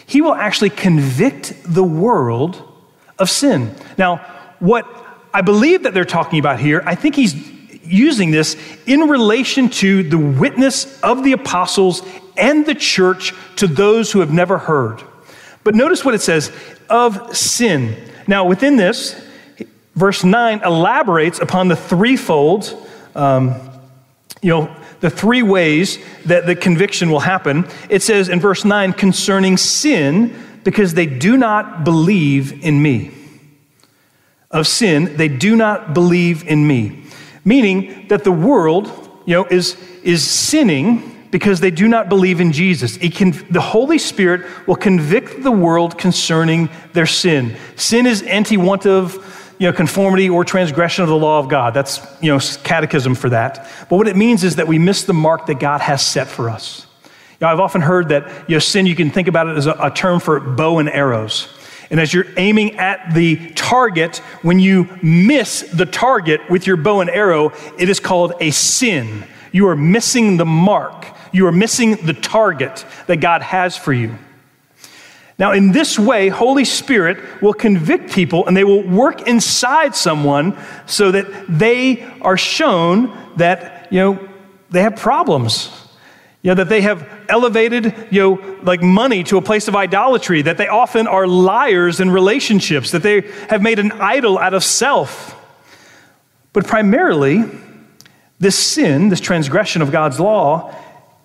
He 0.07 0.21
will 0.21 0.35
actually 0.35 0.71
convict 0.71 1.55
the 1.65 1.85
world 1.85 2.63
of 3.19 3.31
sin. 3.31 3.75
Now, 3.97 4.25
what 4.61 4.87
I 5.33 5.43
believe 5.43 5.85
that 5.85 5.95
they're 5.95 6.05
talking 6.05 6.39
about 6.39 6.61
here, 6.61 6.83
I 6.85 6.95
think 6.95 7.15
He's 7.15 7.35
using 7.85 8.31
this 8.31 8.57
in 8.87 9.01
relation 9.01 9.69
to 9.69 10.03
the 10.03 10.19
witness 10.19 11.01
of 11.01 11.25
the 11.25 11.33
apostles 11.33 12.03
and 12.37 12.67
the 12.67 12.75
church 12.75 13.35
to 13.57 13.67
those 13.67 14.13
who 14.13 14.21
have 14.21 14.33
never 14.33 14.59
heard. 14.59 15.03
But 15.65 15.75
notice 15.75 16.05
what 16.05 16.15
it 16.15 16.21
says 16.21 16.53
of 16.89 17.37
sin. 17.37 17.97
Now, 18.27 18.47
within 18.47 18.77
this, 18.77 19.21
verse 19.95 20.23
9 20.23 20.63
elaborates 20.65 21.41
upon 21.41 21.69
the 21.69 21.77
threefold, 21.77 22.75
um, 23.15 23.55
you 24.41 24.51
know, 24.51 24.75
the 25.01 25.11
three 25.11 25.43
ways 25.43 25.99
that 26.25 26.47
the 26.47 26.57
conviction 26.57 27.11
will 27.11 27.21
happen. 27.21 27.67
It 27.89 28.03
says 28.03 28.29
in 28.29 28.41
verse 28.41 28.65
9, 28.65 28.93
concerning 28.95 29.57
sin, 29.57 30.35
because 30.65 30.95
they 30.95 31.07
do 31.07 31.37
not 31.37 31.85
believe 31.85 32.65
in 32.65 32.83
me. 32.83 33.13
Of 34.51 34.67
sin, 34.67 35.17
they 35.17 35.29
do 35.29 35.57
not 35.57 35.93
believe 35.93 36.47
in 36.47 36.67
me. 36.67 37.05
Meaning 37.45 38.09
that 38.09 38.25
the 38.25 38.33
world, 38.33 38.87
you 39.27 39.35
know, 39.35 39.47
is, 39.47 39.77
is 40.03 40.29
sinning 40.29 41.27
because 41.31 41.61
they 41.61 41.71
do 41.71 41.89
not 41.89 42.09
believe 42.09 42.41
in 42.41 42.53
Jesus. 42.53 42.97
Can, 42.97 43.33
the 43.51 43.61
Holy 43.61 43.99
Spirit 43.99 44.47
will 44.67 44.77
convict 44.77 45.43
the 45.43 45.51
world 45.51 45.99
concerning 45.99 46.71
their 46.95 47.07
sin. 47.07 47.57
Sin 47.77 48.07
is 48.07 48.23
anti 48.23 48.57
want 48.57 48.87
of 48.87 49.25
you 49.59 49.67
know, 49.67 49.73
conformity 49.73 50.31
or 50.31 50.45
transgression 50.45 51.03
of 51.03 51.09
the 51.09 51.17
law 51.17 51.39
of 51.39 51.49
God. 51.49 51.75
That's 51.75 52.01
you 52.23 52.33
know, 52.33 52.39
catechism 52.63 53.15
for 53.15 53.29
that. 53.31 53.69
But 53.91 53.97
what 53.97 54.09
it 54.09 54.17
means 54.17 54.45
is 54.45 54.57
that 54.57 54.69
we 54.69 54.79
miss 54.79 55.05
the 55.05 55.15
mark 55.15 55.47
that 55.47 55.59
God 55.59 55.81
has 55.81 56.05
set 56.05 56.29
for 56.29 56.49
us. 56.49 56.87
You 57.05 57.11
know, 57.43 57.49
I've 57.49 57.61
often 57.61 57.81
heard 57.81 58.09
that 58.09 58.49
you 58.49 58.57
know, 58.57 58.61
sin, 58.61 58.87
you 58.87 58.95
can 58.95 59.11
think 59.11 59.29
about 59.29 59.49
it 59.49 59.57
as 59.57 59.67
a, 59.67 59.73
a 59.73 59.91
term 59.91 60.21
for 60.21 60.41
bow 60.41 60.79
and 60.79 60.89
arrows. 60.89 61.49
And 61.91 61.99
as 62.01 62.13
you're 62.13 62.27
aiming 62.37 62.77
at 62.79 63.15
the 63.15 63.51
target, 63.53 64.19
when 64.43 64.59
you 64.59 64.89
miss 65.03 65.63
the 65.73 65.87
target 65.87 66.49
with 66.51 66.67
your 66.67 66.77
bow 66.77 67.01
and 67.01 67.09
arrow, 67.09 67.53
it 67.79 67.89
is 67.89 67.99
called 67.99 68.35
a 68.41 68.51
sin. 68.51 69.25
You 69.53 69.69
are 69.69 69.77
missing 69.77 70.37
the 70.37 70.45
mark. 70.45 71.07
You 71.33 71.47
are 71.47 71.53
missing 71.53 71.97
the 71.97 72.15
target 72.15 72.85
that 73.07 73.17
God 73.17 73.43
has 73.43 73.77
for 73.77 73.93
you. 73.93 74.17
Now, 75.39 75.53
in 75.53 75.71
this 75.71 75.99
way, 75.99 76.29
Holy 76.29 76.65
Spirit 76.65 77.41
will 77.41 77.55
convict 77.55 78.13
people 78.13 78.47
and 78.47 78.57
they 78.57 78.65
will 78.65 78.83
work 78.83 79.29
inside 79.29 79.95
someone 79.95 80.59
so 80.87 81.13
that 81.13 81.27
they 81.49 82.03
are 82.21 82.37
shown 82.37 83.17
that, 83.37 83.87
you 83.93 84.01
know, 84.01 84.29
they 84.71 84.83
have 84.83 84.97
problems. 84.97 85.88
Know, 86.49 86.55
that 86.55 86.71
they 86.71 86.81
have 86.81 87.07
elevated, 87.29 87.95
you 88.11 88.21
know, 88.23 88.59
like 88.63 88.83
money 88.83 89.23
to 89.25 89.37
a 89.37 89.43
place 89.43 89.69
of 89.69 89.77
idolatry, 89.77 90.41
that 90.41 90.57
they 90.57 90.67
often 90.67 91.07
are 91.07 91.27
liars 91.27 92.01
in 92.01 92.11
relationships, 92.11 92.93
that 92.93 93.03
they 93.03 93.21
have 93.51 93.61
made 93.61 93.79
an 93.79 93.93
idol 93.93 94.39
out 94.39 94.55
of 94.55 94.65
self. 94.65 95.39
But 96.55 96.67
primarily, 96.67 97.45
this 98.39 98.59
sin, 98.59 99.11
this 99.11 99.21
transgression 99.21 99.83
of 99.83 99.93
God's 99.93 100.19
law, 100.19 100.75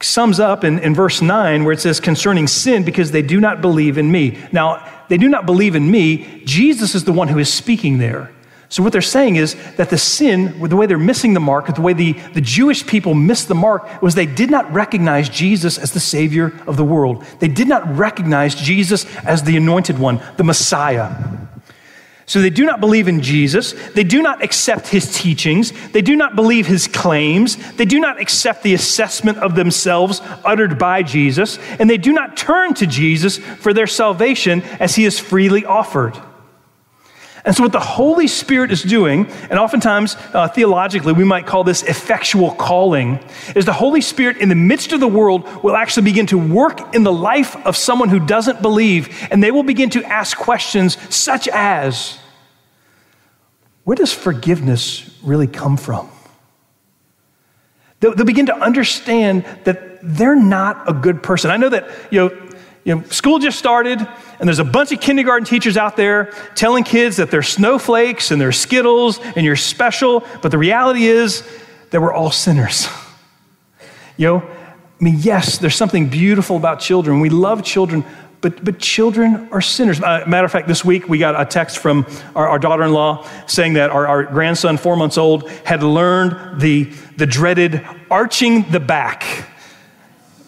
sums 0.01 0.42
up 0.42 0.65
in, 0.65 0.80
in 0.80 0.94
verse 0.94 1.22
9 1.22 1.63
where 1.63 1.72
it 1.72 1.80
says, 1.80 2.01
concerning 2.01 2.46
sin, 2.46 2.84
because 2.84 3.12
they 3.12 3.22
do 3.22 3.39
not 3.39 3.62
believe 3.62 3.98
in 3.98 4.12
me. 4.12 4.38
Now, 4.51 4.86
they 5.08 5.18
do 5.18 5.30
not 5.30 5.46
believe 5.46 5.75
in 5.75 5.89
me. 5.89 6.44
Jesus 6.44 6.96
is 6.96 7.06
the 7.06 7.13
one 7.13 7.30
who 7.30 7.39
is 7.39 7.51
speaking 7.51 7.98
there. 7.98 8.30
So, 8.74 8.82
what 8.82 8.92
they're 8.92 9.03
saying 9.03 9.36
is 9.36 9.56
that 9.75 9.92
the 9.92 10.00
sin, 10.00 10.68
the 10.68 10.75
way 10.75 10.88
they're 10.88 10.98
missing 10.98 11.36
the 11.36 11.39
mark, 11.39 11.68
the 11.75 11.80
way 11.80 11.94
the, 11.94 12.13
the 12.34 12.42
Jewish 12.42 12.88
people 12.88 13.13
missed 13.13 13.48
the 13.48 13.53
mark, 13.53 14.01
was 14.01 14.15
they 14.15 14.25
did 14.25 14.50
not 14.50 14.74
recognize 14.74 15.30
Jesus 15.30 15.77
as 15.77 15.92
the 15.92 16.00
Savior 16.00 16.60
of 16.65 16.75
the 16.75 16.84
world. 16.84 17.24
They 17.38 17.50
did 17.50 17.68
not 17.68 17.88
recognize 17.96 18.56
Jesus 18.56 19.06
as 19.18 19.44
the 19.44 19.58
anointed 19.58 20.00
one, 20.00 20.20
the 20.38 20.44
Messiah. 20.44 21.13
So 22.25 22.42
they 22.42 22.50
do 22.50 22.65
not 22.65 22.80
believe 22.80 23.08
in 23.08 23.22
Jesus. 23.22 23.75
They 23.92 24.03
do 24.03 24.24
not 24.24 24.44
accept 24.44 24.88
his 24.88 25.15
teachings. 25.15 25.72
They 25.92 26.01
do 26.01 26.15
not 26.15 26.36
believe 26.36 26.65
his 26.65 26.88
claims. 26.88 27.58
They 27.74 27.86
do 27.86 28.00
not 28.00 28.20
accept 28.20 28.63
the 28.63 28.74
assessment 28.74 29.38
of 29.38 29.53
themselves 29.53 30.20
uttered 30.44 30.80
by 30.80 31.03
Jesus. 31.03 31.60
And 31.77 31.88
they 31.88 32.00
do 32.00 32.12
not 32.12 32.36
turn 32.36 32.74
to 32.74 32.88
Jesus 32.88 33.38
for 33.38 33.72
their 33.72 33.86
salvation 33.86 34.63
as 34.80 34.96
he 34.96 35.06
is 35.06 35.20
freely 35.20 35.63
offered. 35.63 36.20
And 37.45 37.53
so, 37.53 37.63
what 37.63 37.73
the 37.73 37.79
Holy 37.79 38.27
Spirit 38.27 38.71
is 38.71 38.83
doing, 38.83 39.27
and 39.50 39.59
oftentimes 39.59 40.15
uh, 40.33 40.47
theologically 40.47 41.12
we 41.12 41.25
might 41.25 41.45
call 41.45 41.65
this 41.65 41.83
effectual 41.83 42.51
calling, 42.51 43.19
is 43.53 43.65
the 43.65 43.73
Holy 43.73 44.00
Spirit 44.00 44.38
in 44.38 44.47
the 44.47 44.55
midst 44.55 44.93
of 44.93 45.01
the 45.01 45.07
world 45.07 45.45
will 45.62 45.75
actually 45.75 46.03
begin 46.03 46.25
to 46.27 46.38
work 46.38 46.95
in 46.95 47.03
the 47.03 47.12
life 47.12 47.55
of 47.65 47.75
someone 47.75 48.07
who 48.07 48.19
doesn't 48.19 48.62
believe, 48.62 49.27
and 49.29 49.43
they 49.43 49.51
will 49.51 49.63
begin 49.63 49.89
to 49.89 50.03
ask 50.05 50.38
questions 50.38 50.97
such 51.13 51.50
as 51.50 52.17
Where 53.83 53.95
does 53.95 54.13
forgiveness 54.13 55.09
really 55.21 55.47
come 55.47 55.75
from? 55.75 56.09
They'll, 58.00 58.15
they'll 58.15 58.25
begin 58.25 58.45
to 58.45 58.55
understand 58.55 59.45
that 59.65 60.00
they're 60.01 60.35
not 60.35 60.89
a 60.89 60.93
good 60.93 61.23
person. 61.23 61.51
I 61.51 61.57
know 61.57 61.69
that, 61.69 61.89
you 62.12 62.19
know, 62.19 62.42
you 62.83 62.95
know, 62.95 63.03
school 63.03 63.39
just 63.39 63.57
started, 63.57 63.99
and 64.39 64.47
there's 64.47 64.59
a 64.59 64.65
bunch 64.65 64.91
of 64.91 64.99
kindergarten 64.99 65.45
teachers 65.45 65.77
out 65.77 65.95
there 65.95 66.33
telling 66.55 66.83
kids 66.83 67.17
that 67.17 67.31
they're 67.31 67.41
snowflakes 67.41 68.31
and 68.31 68.41
they're 68.41 68.51
Skittles 68.51 69.19
and 69.19 69.45
you're 69.45 69.55
special, 69.55 70.25
but 70.41 70.51
the 70.51 70.57
reality 70.57 71.05
is 71.05 71.47
that 71.91 72.01
we're 72.01 72.13
all 72.13 72.31
sinners. 72.31 72.87
you 74.17 74.27
know, 74.27 74.37
I 74.39 75.03
mean, 75.03 75.15
yes, 75.19 75.57
there's 75.57 75.75
something 75.75 76.09
beautiful 76.09 76.57
about 76.57 76.79
children. 76.79 77.21
We 77.21 77.29
love 77.29 77.63
children, 77.63 78.03
but, 78.41 78.63
but 78.63 78.79
children 78.79 79.47
are 79.53 79.61
sinners. 79.61 80.01
Uh, 80.01 80.25
matter 80.27 80.45
of 80.45 80.51
fact, 80.51 80.67
this 80.67 80.83
week 80.83 81.07
we 81.07 81.17
got 81.17 81.39
a 81.39 81.45
text 81.45 81.77
from 81.77 82.05
our, 82.35 82.49
our 82.49 82.59
daughter 82.59 82.83
in 82.83 82.91
law 82.91 83.25
saying 83.47 83.73
that 83.73 83.91
our, 83.91 84.07
our 84.07 84.23
grandson, 84.23 84.75
four 84.75 84.97
months 84.97 85.17
old, 85.17 85.49
had 85.65 85.83
learned 85.83 86.59
the, 86.59 86.83
the 87.15 87.25
dreaded 87.25 87.85
arching 88.11 88.63
the 88.71 88.81
back 88.81 89.47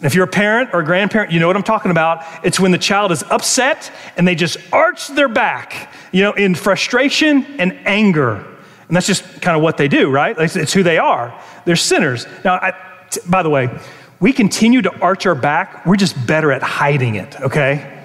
if 0.02 0.14
you're 0.14 0.24
a 0.24 0.28
parent 0.28 0.70
or 0.72 0.80
a 0.80 0.84
grandparent, 0.84 1.32
you 1.32 1.40
know 1.40 1.46
what 1.46 1.56
I'm 1.56 1.62
talking 1.62 1.90
about. 1.90 2.22
It's 2.44 2.60
when 2.60 2.70
the 2.70 2.78
child 2.78 3.12
is 3.12 3.22
upset 3.24 3.90
and 4.16 4.28
they 4.28 4.34
just 4.34 4.58
arch 4.72 5.08
their 5.08 5.28
back, 5.28 5.92
you 6.12 6.22
know, 6.22 6.32
in 6.32 6.54
frustration 6.54 7.44
and 7.58 7.72
anger. 7.86 8.44
And 8.88 8.96
that's 8.96 9.06
just 9.06 9.24
kind 9.40 9.56
of 9.56 9.62
what 9.62 9.78
they 9.78 9.88
do, 9.88 10.10
right? 10.10 10.36
It's 10.38 10.72
who 10.72 10.82
they 10.82 10.98
are. 10.98 11.38
They're 11.64 11.76
sinners. 11.76 12.26
Now, 12.44 12.54
I, 12.54 12.72
t- 13.10 13.20
by 13.26 13.42
the 13.42 13.50
way, 13.50 13.70
we 14.20 14.32
continue 14.32 14.82
to 14.82 15.00
arch 15.00 15.26
our 15.26 15.34
back. 15.34 15.84
We're 15.86 15.96
just 15.96 16.26
better 16.26 16.52
at 16.52 16.62
hiding 16.62 17.16
it, 17.16 17.40
okay? 17.40 17.95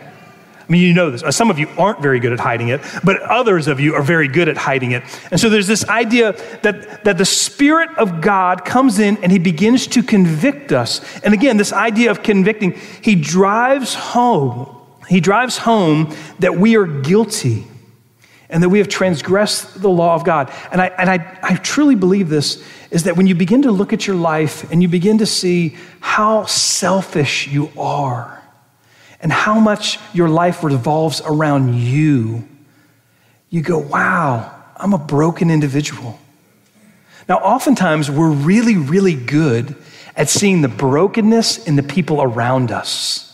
I 0.71 0.73
mean, 0.73 0.83
you 0.83 0.93
know 0.93 1.11
this. 1.11 1.21
Uh, 1.21 1.31
some 1.31 1.51
of 1.51 1.59
you 1.59 1.67
aren't 1.77 2.01
very 2.01 2.21
good 2.21 2.31
at 2.31 2.39
hiding 2.39 2.69
it, 2.69 2.79
but 3.03 3.21
others 3.23 3.67
of 3.67 3.81
you 3.81 3.93
are 3.95 4.01
very 4.01 4.29
good 4.29 4.47
at 4.47 4.55
hiding 4.55 4.91
it. 4.91 5.03
And 5.29 5.37
so 5.37 5.49
there's 5.49 5.67
this 5.67 5.85
idea 5.89 6.31
that, 6.61 7.03
that 7.03 7.17
the 7.17 7.25
Spirit 7.25 7.89
of 7.97 8.21
God 8.21 8.63
comes 8.63 8.97
in 8.97 9.21
and 9.21 9.33
He 9.33 9.37
begins 9.37 9.85
to 9.87 10.01
convict 10.01 10.71
us. 10.71 11.01
And 11.25 11.33
again, 11.33 11.57
this 11.57 11.73
idea 11.73 12.09
of 12.09 12.23
convicting, 12.23 12.79
He 13.01 13.15
drives 13.15 13.95
home, 13.95 14.73
He 15.09 15.19
drives 15.19 15.57
home 15.57 16.15
that 16.39 16.55
we 16.55 16.77
are 16.77 16.87
guilty 16.87 17.67
and 18.49 18.63
that 18.63 18.69
we 18.69 18.77
have 18.77 18.87
transgressed 18.87 19.81
the 19.81 19.89
law 19.89 20.15
of 20.15 20.23
God. 20.23 20.53
And 20.71 20.81
I, 20.81 20.87
and 20.87 21.09
I, 21.09 21.37
I 21.43 21.55
truly 21.55 21.95
believe 21.95 22.29
this 22.29 22.63
is 22.91 23.03
that 23.03 23.17
when 23.17 23.27
you 23.27 23.35
begin 23.35 23.63
to 23.63 23.73
look 23.73 23.91
at 23.91 24.07
your 24.07 24.15
life 24.15 24.71
and 24.71 24.81
you 24.81 24.87
begin 24.87 25.17
to 25.17 25.25
see 25.25 25.75
how 25.99 26.45
selfish 26.45 27.45
you 27.49 27.69
are, 27.77 28.40
and 29.21 29.31
how 29.31 29.59
much 29.59 29.99
your 30.13 30.27
life 30.27 30.63
revolves 30.63 31.21
around 31.23 31.75
you, 31.75 32.47
you 33.49 33.61
go, 33.61 33.77
wow, 33.77 34.53
I'm 34.75 34.93
a 34.93 34.97
broken 34.97 35.51
individual. 35.51 36.19
Now, 37.29 37.37
oftentimes 37.37 38.09
we're 38.09 38.31
really, 38.31 38.77
really 38.77 39.13
good 39.13 39.75
at 40.15 40.27
seeing 40.27 40.61
the 40.61 40.67
brokenness 40.67 41.65
in 41.67 41.75
the 41.75 41.83
people 41.83 42.21
around 42.21 42.71
us. 42.71 43.27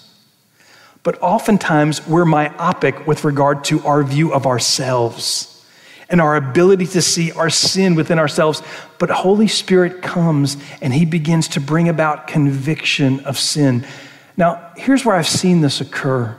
But 1.04 1.22
oftentimes 1.22 2.06
we're 2.06 2.26
myopic 2.26 3.08
with 3.08 3.24
regard 3.24 3.64
to 3.66 3.84
our 3.86 4.04
view 4.04 4.34
of 4.34 4.46
ourselves 4.46 5.54
and 6.10 6.20
our 6.20 6.36
ability 6.36 6.86
to 6.88 7.02
see 7.02 7.32
our 7.32 7.50
sin 7.50 7.96
within 7.96 8.20
ourselves. 8.20 8.62
But 8.98 9.10
Holy 9.10 9.48
Spirit 9.48 10.02
comes 10.02 10.58
and 10.82 10.94
He 10.94 11.06
begins 11.06 11.48
to 11.50 11.62
bring 11.62 11.88
about 11.88 12.28
conviction 12.28 13.22
of 13.22 13.38
sin. 13.38 13.86
Now, 14.38 14.72
here's 14.78 15.04
where 15.04 15.16
I've 15.16 15.28
seen 15.28 15.62
this 15.62 15.82
occur. 15.82 16.38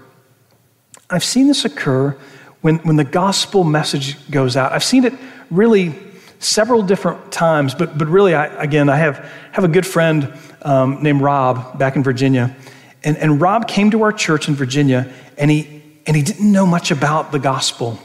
I've 1.10 1.24
seen 1.24 1.48
this 1.48 1.64
occur 1.64 2.16
when, 2.60 2.78
when 2.78 2.96
the 2.96 3.04
gospel 3.04 3.64
message 3.64 4.30
goes 4.30 4.56
out. 4.56 4.72
I've 4.72 4.84
seen 4.84 5.04
it 5.04 5.14
really 5.50 5.94
several 6.38 6.82
different 6.82 7.32
times, 7.32 7.74
but, 7.74 7.98
but 7.98 8.06
really, 8.06 8.34
I, 8.34 8.46
again, 8.62 8.88
I 8.88 8.96
have, 8.96 9.18
have 9.50 9.64
a 9.64 9.68
good 9.68 9.86
friend 9.86 10.32
um, 10.62 11.02
named 11.02 11.20
Rob 11.20 11.76
back 11.78 11.96
in 11.96 12.04
Virginia. 12.04 12.54
And, 13.02 13.16
and 13.16 13.40
Rob 13.40 13.66
came 13.66 13.90
to 13.90 14.02
our 14.02 14.12
church 14.12 14.48
in 14.48 14.54
Virginia, 14.54 15.12
and 15.36 15.50
he, 15.50 15.82
and 16.06 16.16
he 16.16 16.22
didn't 16.22 16.50
know 16.50 16.66
much 16.66 16.90
about 16.92 17.32
the 17.32 17.38
gospel. 17.38 17.98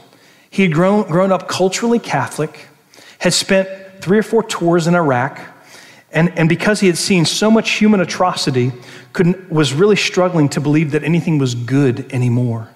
He 0.50 0.62
had 0.62 0.72
grown, 0.72 1.06
grown 1.06 1.30
up 1.30 1.46
culturally 1.48 1.98
Catholic, 1.98 2.68
had 3.18 3.32
spent 3.32 3.68
three 4.00 4.18
or 4.18 4.22
four 4.22 4.42
tours 4.42 4.86
in 4.86 4.94
Iraq, 4.94 5.40
and, 6.14 6.38
and 6.38 6.48
because 6.48 6.78
he 6.78 6.86
had 6.86 6.96
seen 6.96 7.24
so 7.24 7.50
much 7.50 7.72
human 7.72 8.00
atrocity, 8.00 8.72
couldn't, 9.12 9.50
was 9.50 9.74
really 9.74 9.96
struggling 9.96 10.48
to 10.50 10.60
believe 10.60 10.92
that 10.92 11.02
anything 11.02 11.38
was 11.38 11.56
good 11.56 12.10
anymore. 12.12 12.68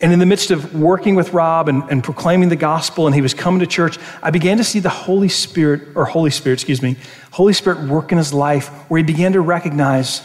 And 0.00 0.12
in 0.12 0.20
the 0.20 0.26
midst 0.26 0.52
of 0.52 0.78
working 0.78 1.16
with 1.16 1.32
Rob 1.32 1.68
and, 1.68 1.82
and 1.90 2.04
proclaiming 2.04 2.50
the 2.50 2.56
gospel, 2.56 3.06
and 3.06 3.14
he 3.16 3.20
was 3.20 3.34
coming 3.34 3.58
to 3.60 3.66
church, 3.66 3.98
I 4.22 4.30
began 4.30 4.58
to 4.58 4.64
see 4.64 4.78
the 4.78 4.88
Holy 4.88 5.28
Spirit, 5.28 5.88
or 5.96 6.04
Holy 6.04 6.30
Spirit, 6.30 6.54
excuse 6.54 6.80
me, 6.80 6.94
Holy 7.32 7.52
Spirit 7.52 7.88
work 7.88 8.12
in 8.12 8.18
his 8.18 8.32
life 8.32 8.68
where 8.88 8.98
he 8.98 9.04
began 9.04 9.32
to 9.32 9.40
recognize 9.40 10.22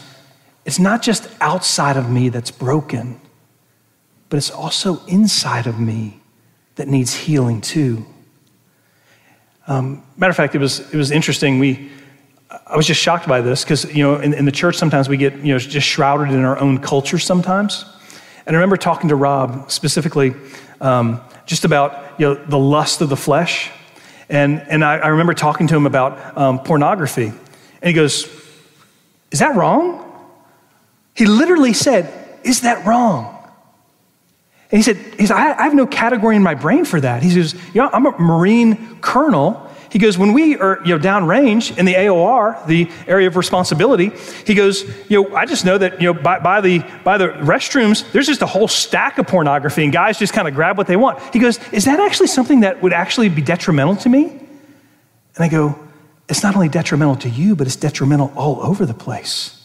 it's 0.64 0.78
not 0.78 1.02
just 1.02 1.28
outside 1.40 1.96
of 1.96 2.08
me 2.08 2.28
that's 2.28 2.52
broken, 2.52 3.20
but 4.28 4.36
it's 4.36 4.50
also 4.50 5.04
inside 5.06 5.66
of 5.66 5.80
me 5.80 6.20
that 6.76 6.86
needs 6.86 7.12
healing 7.12 7.60
too. 7.60 8.06
Um, 9.66 10.02
matter 10.16 10.30
of 10.30 10.36
fact, 10.36 10.54
it 10.54 10.58
was, 10.58 10.80
it 10.92 10.96
was 10.96 11.10
interesting. 11.10 11.58
We, 11.58 11.90
I 12.66 12.76
was 12.76 12.86
just 12.86 13.00
shocked 13.00 13.26
by 13.26 13.40
this 13.40 13.64
because, 13.64 13.84
you 13.94 14.02
know, 14.02 14.16
in, 14.16 14.34
in, 14.34 14.44
the 14.44 14.52
church 14.52 14.76
sometimes 14.76 15.08
we 15.08 15.16
get, 15.16 15.34
you 15.38 15.52
know, 15.52 15.58
just 15.58 15.86
shrouded 15.86 16.32
in 16.32 16.44
our 16.44 16.58
own 16.58 16.78
culture 16.78 17.18
sometimes. 17.18 17.84
And 18.46 18.54
I 18.54 18.58
remember 18.58 18.76
talking 18.76 19.08
to 19.08 19.16
Rob 19.16 19.70
specifically 19.70 20.34
um, 20.80 21.20
just 21.46 21.64
about, 21.64 22.20
you 22.20 22.26
know, 22.26 22.34
the 22.34 22.58
lust 22.58 23.00
of 23.00 23.08
the 23.08 23.16
flesh. 23.16 23.70
And, 24.28 24.60
and 24.68 24.84
I, 24.84 24.98
I 24.98 25.08
remember 25.08 25.34
talking 25.34 25.66
to 25.68 25.76
him 25.76 25.86
about 25.86 26.36
um, 26.36 26.58
pornography. 26.58 27.26
And 27.26 27.88
he 27.88 27.92
goes, 27.92 28.28
Is 29.30 29.38
that 29.38 29.56
wrong? 29.56 30.00
He 31.14 31.26
literally 31.26 31.72
said, 31.72 32.12
Is 32.44 32.62
that 32.62 32.86
wrong? 32.86 33.33
And 34.70 34.78
he 34.78 34.82
said, 34.82 34.96
he 35.18 35.26
said 35.26 35.36
I, 35.36 35.62
have 35.64 35.74
no 35.74 35.86
category 35.86 36.36
in 36.36 36.42
my 36.42 36.54
brain 36.54 36.84
for 36.84 37.00
that. 37.00 37.22
He 37.22 37.30
says, 37.30 37.54
you 37.74 37.82
know, 37.82 37.90
I'm 37.92 38.06
a 38.06 38.18
Marine 38.18 38.98
colonel. 39.00 39.70
He 39.90 39.98
goes, 40.00 40.18
when 40.18 40.32
we 40.32 40.58
are 40.58 40.80
you 40.84 40.96
know, 40.96 40.98
downrange 40.98 41.78
in 41.78 41.84
the 41.86 41.94
AOR, 41.94 42.66
the 42.66 42.90
area 43.06 43.28
of 43.28 43.36
responsibility, 43.36 44.10
he 44.44 44.54
goes, 44.54 44.82
you 45.08 45.22
know, 45.22 45.36
I 45.36 45.46
just 45.46 45.64
know 45.64 45.78
that 45.78 46.00
you 46.00 46.12
know, 46.12 46.20
by, 46.20 46.40
by, 46.40 46.60
the, 46.60 46.80
by 47.04 47.16
the 47.16 47.28
restrooms, 47.28 48.10
there's 48.10 48.26
just 48.26 48.42
a 48.42 48.46
whole 48.46 48.66
stack 48.66 49.18
of 49.18 49.28
pornography, 49.28 49.84
and 49.84 49.92
guys 49.92 50.18
just 50.18 50.32
kind 50.32 50.48
of 50.48 50.54
grab 50.54 50.76
what 50.76 50.88
they 50.88 50.96
want. 50.96 51.20
He 51.32 51.38
goes, 51.38 51.60
is 51.72 51.84
that 51.84 52.00
actually 52.00 52.26
something 52.26 52.60
that 52.60 52.82
would 52.82 52.92
actually 52.92 53.28
be 53.28 53.42
detrimental 53.42 53.94
to 53.96 54.08
me? 54.08 54.24
And 54.24 55.44
I 55.44 55.48
go, 55.48 55.78
it's 56.28 56.42
not 56.42 56.56
only 56.56 56.68
detrimental 56.68 57.16
to 57.16 57.28
you, 57.28 57.54
but 57.54 57.66
it's 57.66 57.76
detrimental 57.76 58.32
all 58.34 58.62
over 58.62 58.86
the 58.86 58.94
place. 58.94 59.63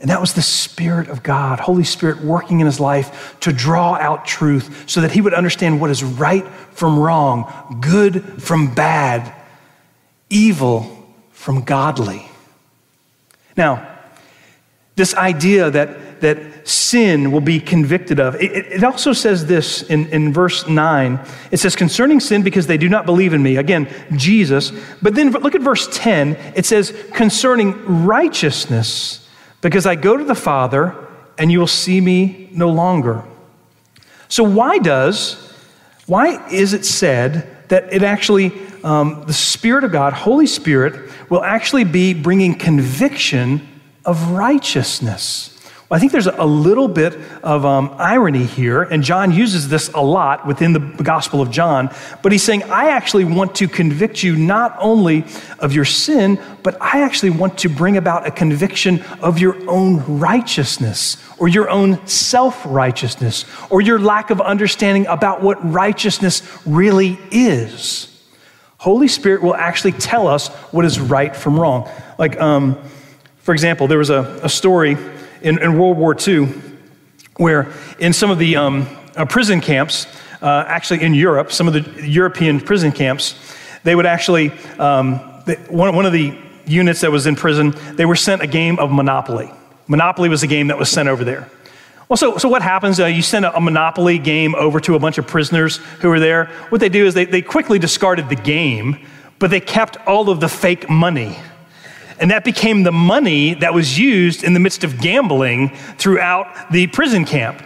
And 0.00 0.08
that 0.08 0.20
was 0.20 0.32
the 0.32 0.42
Spirit 0.42 1.08
of 1.08 1.22
God, 1.22 1.60
Holy 1.60 1.84
Spirit 1.84 2.22
working 2.22 2.60
in 2.60 2.66
his 2.66 2.80
life 2.80 3.36
to 3.40 3.52
draw 3.52 3.94
out 3.96 4.24
truth 4.24 4.88
so 4.88 5.02
that 5.02 5.12
he 5.12 5.20
would 5.20 5.34
understand 5.34 5.80
what 5.80 5.90
is 5.90 6.02
right 6.02 6.46
from 6.72 6.98
wrong, 6.98 7.78
good 7.82 8.42
from 8.42 8.74
bad, 8.74 9.30
evil 10.30 11.06
from 11.32 11.64
godly. 11.64 12.26
Now, 13.58 13.86
this 14.96 15.14
idea 15.14 15.70
that, 15.70 16.22
that 16.22 16.66
sin 16.66 17.30
will 17.30 17.42
be 17.42 17.60
convicted 17.60 18.20
of, 18.20 18.36
it, 18.36 18.52
it 18.52 18.84
also 18.84 19.12
says 19.12 19.44
this 19.44 19.82
in, 19.82 20.06
in 20.08 20.32
verse 20.32 20.66
9. 20.66 21.20
It 21.50 21.58
says, 21.58 21.76
concerning 21.76 22.20
sin, 22.20 22.42
because 22.42 22.66
they 22.66 22.78
do 22.78 22.88
not 22.88 23.04
believe 23.04 23.34
in 23.34 23.42
me. 23.42 23.56
Again, 23.56 23.86
Jesus. 24.16 24.72
But 25.02 25.14
then 25.14 25.30
look 25.30 25.54
at 25.54 25.60
verse 25.60 25.88
10. 25.92 26.36
It 26.56 26.64
says, 26.64 26.96
concerning 27.12 28.06
righteousness 28.06 29.19
because 29.60 29.86
I 29.86 29.94
go 29.94 30.16
to 30.16 30.24
the 30.24 30.34
Father 30.34 30.96
and 31.38 31.50
you 31.50 31.58
will 31.58 31.66
see 31.66 32.00
me 32.00 32.48
no 32.52 32.70
longer. 32.70 33.24
So, 34.28 34.44
why 34.44 34.78
does, 34.78 35.52
why 36.06 36.48
is 36.50 36.72
it 36.72 36.84
said 36.84 37.68
that 37.68 37.92
it 37.92 38.02
actually, 38.02 38.52
um, 38.84 39.24
the 39.26 39.32
Spirit 39.32 39.84
of 39.84 39.92
God, 39.92 40.12
Holy 40.12 40.46
Spirit, 40.46 41.10
will 41.28 41.42
actually 41.42 41.84
be 41.84 42.14
bringing 42.14 42.54
conviction 42.54 43.66
of 44.04 44.30
righteousness? 44.30 45.59
I 45.92 45.98
think 45.98 46.12
there's 46.12 46.28
a 46.28 46.44
little 46.44 46.86
bit 46.86 47.18
of 47.42 47.66
um, 47.66 47.92
irony 47.98 48.44
here, 48.44 48.82
and 48.82 49.02
John 49.02 49.32
uses 49.32 49.68
this 49.68 49.88
a 49.88 50.00
lot 50.00 50.46
within 50.46 50.72
the 50.72 50.78
Gospel 50.78 51.42
of 51.42 51.50
John. 51.50 51.92
But 52.22 52.30
he's 52.30 52.44
saying, 52.44 52.62
I 52.64 52.90
actually 52.90 53.24
want 53.24 53.56
to 53.56 53.66
convict 53.66 54.22
you 54.22 54.36
not 54.36 54.76
only 54.78 55.24
of 55.58 55.72
your 55.72 55.84
sin, 55.84 56.40
but 56.62 56.80
I 56.80 57.02
actually 57.02 57.30
want 57.30 57.58
to 57.58 57.68
bring 57.68 57.96
about 57.96 58.24
a 58.24 58.30
conviction 58.30 59.02
of 59.20 59.40
your 59.40 59.56
own 59.68 60.18
righteousness, 60.20 61.16
or 61.38 61.48
your 61.48 61.68
own 61.68 62.06
self 62.06 62.64
righteousness, 62.66 63.44
or 63.68 63.80
your 63.80 63.98
lack 63.98 64.30
of 64.30 64.40
understanding 64.40 65.08
about 65.08 65.42
what 65.42 65.72
righteousness 65.72 66.42
really 66.64 67.18
is. 67.32 68.06
Holy 68.78 69.08
Spirit 69.08 69.42
will 69.42 69.56
actually 69.56 69.92
tell 69.92 70.28
us 70.28 70.48
what 70.70 70.84
is 70.84 71.00
right 71.00 71.34
from 71.34 71.58
wrong. 71.58 71.90
Like, 72.16 72.40
um, 72.40 72.80
for 73.38 73.52
example, 73.52 73.88
there 73.88 73.98
was 73.98 74.10
a, 74.10 74.38
a 74.44 74.48
story 74.48 74.96
in, 75.42 75.58
in 75.62 75.78
World 75.78 75.96
War 75.96 76.16
II, 76.16 76.48
where 77.36 77.72
in 77.98 78.12
some 78.12 78.30
of 78.30 78.38
the 78.38 78.56
um, 78.56 78.86
uh, 79.16 79.24
prison 79.24 79.60
camps, 79.60 80.06
uh, 80.42 80.64
actually 80.66 81.02
in 81.02 81.14
Europe, 81.14 81.52
some 81.52 81.68
of 81.68 81.74
the 81.74 82.08
European 82.08 82.60
prison 82.60 82.92
camps, 82.92 83.34
they 83.82 83.94
would 83.94 84.06
actually, 84.06 84.50
um, 84.78 85.16
one, 85.68 85.94
one 85.94 86.06
of 86.06 86.12
the 86.12 86.36
units 86.66 87.00
that 87.00 87.10
was 87.10 87.26
in 87.26 87.36
prison, 87.36 87.74
they 87.94 88.04
were 88.04 88.16
sent 88.16 88.42
a 88.42 88.46
game 88.46 88.78
of 88.78 88.90
Monopoly. 88.90 89.50
Monopoly 89.88 90.28
was 90.28 90.42
a 90.42 90.46
game 90.46 90.68
that 90.68 90.78
was 90.78 90.88
sent 90.88 91.08
over 91.08 91.24
there. 91.24 91.48
Well, 92.08 92.16
so, 92.16 92.38
so 92.38 92.48
what 92.48 92.62
happens? 92.62 92.98
Uh, 92.98 93.06
you 93.06 93.22
send 93.22 93.44
a, 93.44 93.56
a, 93.56 93.60
Monopoly 93.60 94.18
game 94.18 94.54
over 94.56 94.80
to 94.80 94.96
a 94.96 94.98
bunch 94.98 95.18
of 95.18 95.26
prisoners 95.26 95.76
who 96.00 96.10
are 96.10 96.18
there. 96.18 96.46
What 96.68 96.80
they 96.80 96.88
do 96.88 97.06
is 97.06 97.14
they, 97.14 97.24
they 97.24 97.42
quickly 97.42 97.78
discarded 97.78 98.28
the 98.28 98.36
game, 98.36 99.06
but 99.38 99.50
they 99.50 99.60
kept 99.60 99.96
all 100.08 100.28
of 100.28 100.40
the 100.40 100.48
fake 100.48 100.90
money 100.90 101.36
and 102.20 102.30
that 102.30 102.44
became 102.44 102.82
the 102.82 102.92
money 102.92 103.54
that 103.54 103.72
was 103.72 103.98
used 103.98 104.44
in 104.44 104.52
the 104.52 104.60
midst 104.60 104.84
of 104.84 105.00
gambling 105.00 105.70
throughout 105.96 106.70
the 106.70 106.86
prison 106.88 107.24
camp. 107.24 107.62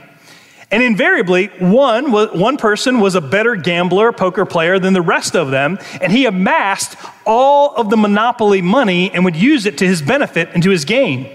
And 0.70 0.82
invariably, 0.82 1.48
one, 1.58 2.10
one 2.10 2.56
person 2.56 3.00
was 3.00 3.14
a 3.14 3.20
better 3.20 3.56
gambler, 3.56 4.12
poker 4.12 4.46
player 4.46 4.78
than 4.78 4.92
the 4.92 5.02
rest 5.02 5.36
of 5.36 5.50
them, 5.50 5.78
and 6.00 6.10
he 6.10 6.24
amassed 6.26 6.96
all 7.26 7.74
of 7.74 7.90
the 7.90 7.96
monopoly 7.96 8.62
money 8.62 9.10
and 9.12 9.24
would 9.24 9.36
use 9.36 9.66
it 9.66 9.78
to 9.78 9.86
his 9.86 10.00
benefit 10.00 10.48
and 10.54 10.62
to 10.62 10.70
his 10.70 10.84
gain. 10.84 11.30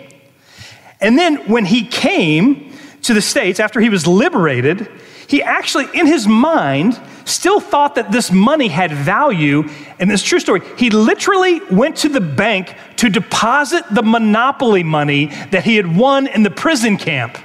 And 1.00 1.18
then 1.18 1.38
when 1.48 1.66
he 1.66 1.86
came 1.86 2.74
to 3.04 3.14
the 3.14 3.22
States 3.22 3.60
after 3.60 3.80
he 3.80 3.90
was 3.90 4.08
liberated, 4.08 4.90
he 5.30 5.44
actually, 5.44 5.86
in 5.94 6.08
his 6.08 6.28
mind, 6.28 7.00
still 7.24 7.60
thought 7.60 7.94
that 7.96 8.12
this 8.12 8.32
money 8.32 8.68
had 8.68 8.92
value. 8.92 9.70
And 10.00 10.10
this 10.10 10.24
true 10.24 10.40
story, 10.40 10.62
he 10.76 10.90
literally 10.90 11.62
went 11.70 11.98
to 11.98 12.10
the 12.10 12.20
bank 12.20 12.76
to 12.96 13.10
deposit 13.10 13.84
the 13.92 14.02
monopoly 14.02 14.82
money 14.82 15.28
that 15.52 15.64
he 15.64 15.76
had 15.76 15.96
won 15.96 16.26
in 16.26 16.42
the 16.42 16.50
prison 16.50 16.98
camp, 16.98 17.38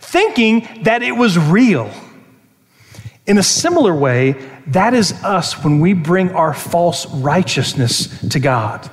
thinking 0.00 0.68
that 0.82 1.04
it 1.04 1.12
was 1.12 1.38
real. 1.38 1.88
In 3.26 3.38
a 3.38 3.44
similar 3.44 3.94
way, 3.94 4.32
that 4.66 4.92
is 4.92 5.12
us 5.22 5.62
when 5.62 5.78
we 5.78 5.92
bring 5.92 6.32
our 6.32 6.52
false 6.52 7.06
righteousness 7.06 8.28
to 8.30 8.40
God. 8.40 8.90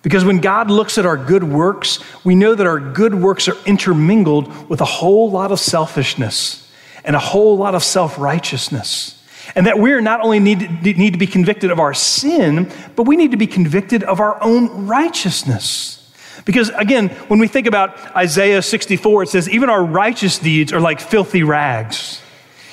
Because 0.00 0.24
when 0.24 0.40
God 0.40 0.70
looks 0.70 0.96
at 0.96 1.04
our 1.04 1.18
good 1.18 1.44
works, 1.44 1.98
we 2.24 2.34
know 2.34 2.54
that 2.54 2.66
our 2.66 2.80
good 2.80 3.14
works 3.14 3.48
are 3.48 3.56
intermingled 3.66 4.70
with 4.70 4.80
a 4.80 4.86
whole 4.86 5.30
lot 5.30 5.52
of 5.52 5.60
selfishness 5.60 6.61
and 7.04 7.16
a 7.16 7.20
whole 7.20 7.56
lot 7.56 7.74
of 7.74 7.82
self 7.82 8.18
righteousness. 8.18 9.18
And 9.54 9.66
that 9.66 9.78
we 9.78 9.92
are 9.92 10.00
not 10.00 10.20
only 10.20 10.38
need 10.38 10.82
need 10.82 11.12
to 11.12 11.18
be 11.18 11.26
convicted 11.26 11.70
of 11.70 11.80
our 11.80 11.94
sin, 11.94 12.70
but 12.96 13.04
we 13.04 13.16
need 13.16 13.32
to 13.32 13.36
be 13.36 13.46
convicted 13.46 14.02
of 14.02 14.20
our 14.20 14.42
own 14.42 14.86
righteousness. 14.86 15.98
Because 16.44 16.70
again, 16.70 17.08
when 17.28 17.38
we 17.38 17.48
think 17.48 17.66
about 17.66 17.96
Isaiah 18.16 18.62
64, 18.62 19.24
it 19.24 19.28
says, 19.28 19.48
even 19.48 19.68
our 19.68 19.84
righteous 19.84 20.38
deeds 20.38 20.72
are 20.72 20.80
like 20.80 21.00
filthy 21.00 21.42
rags. 21.42 22.20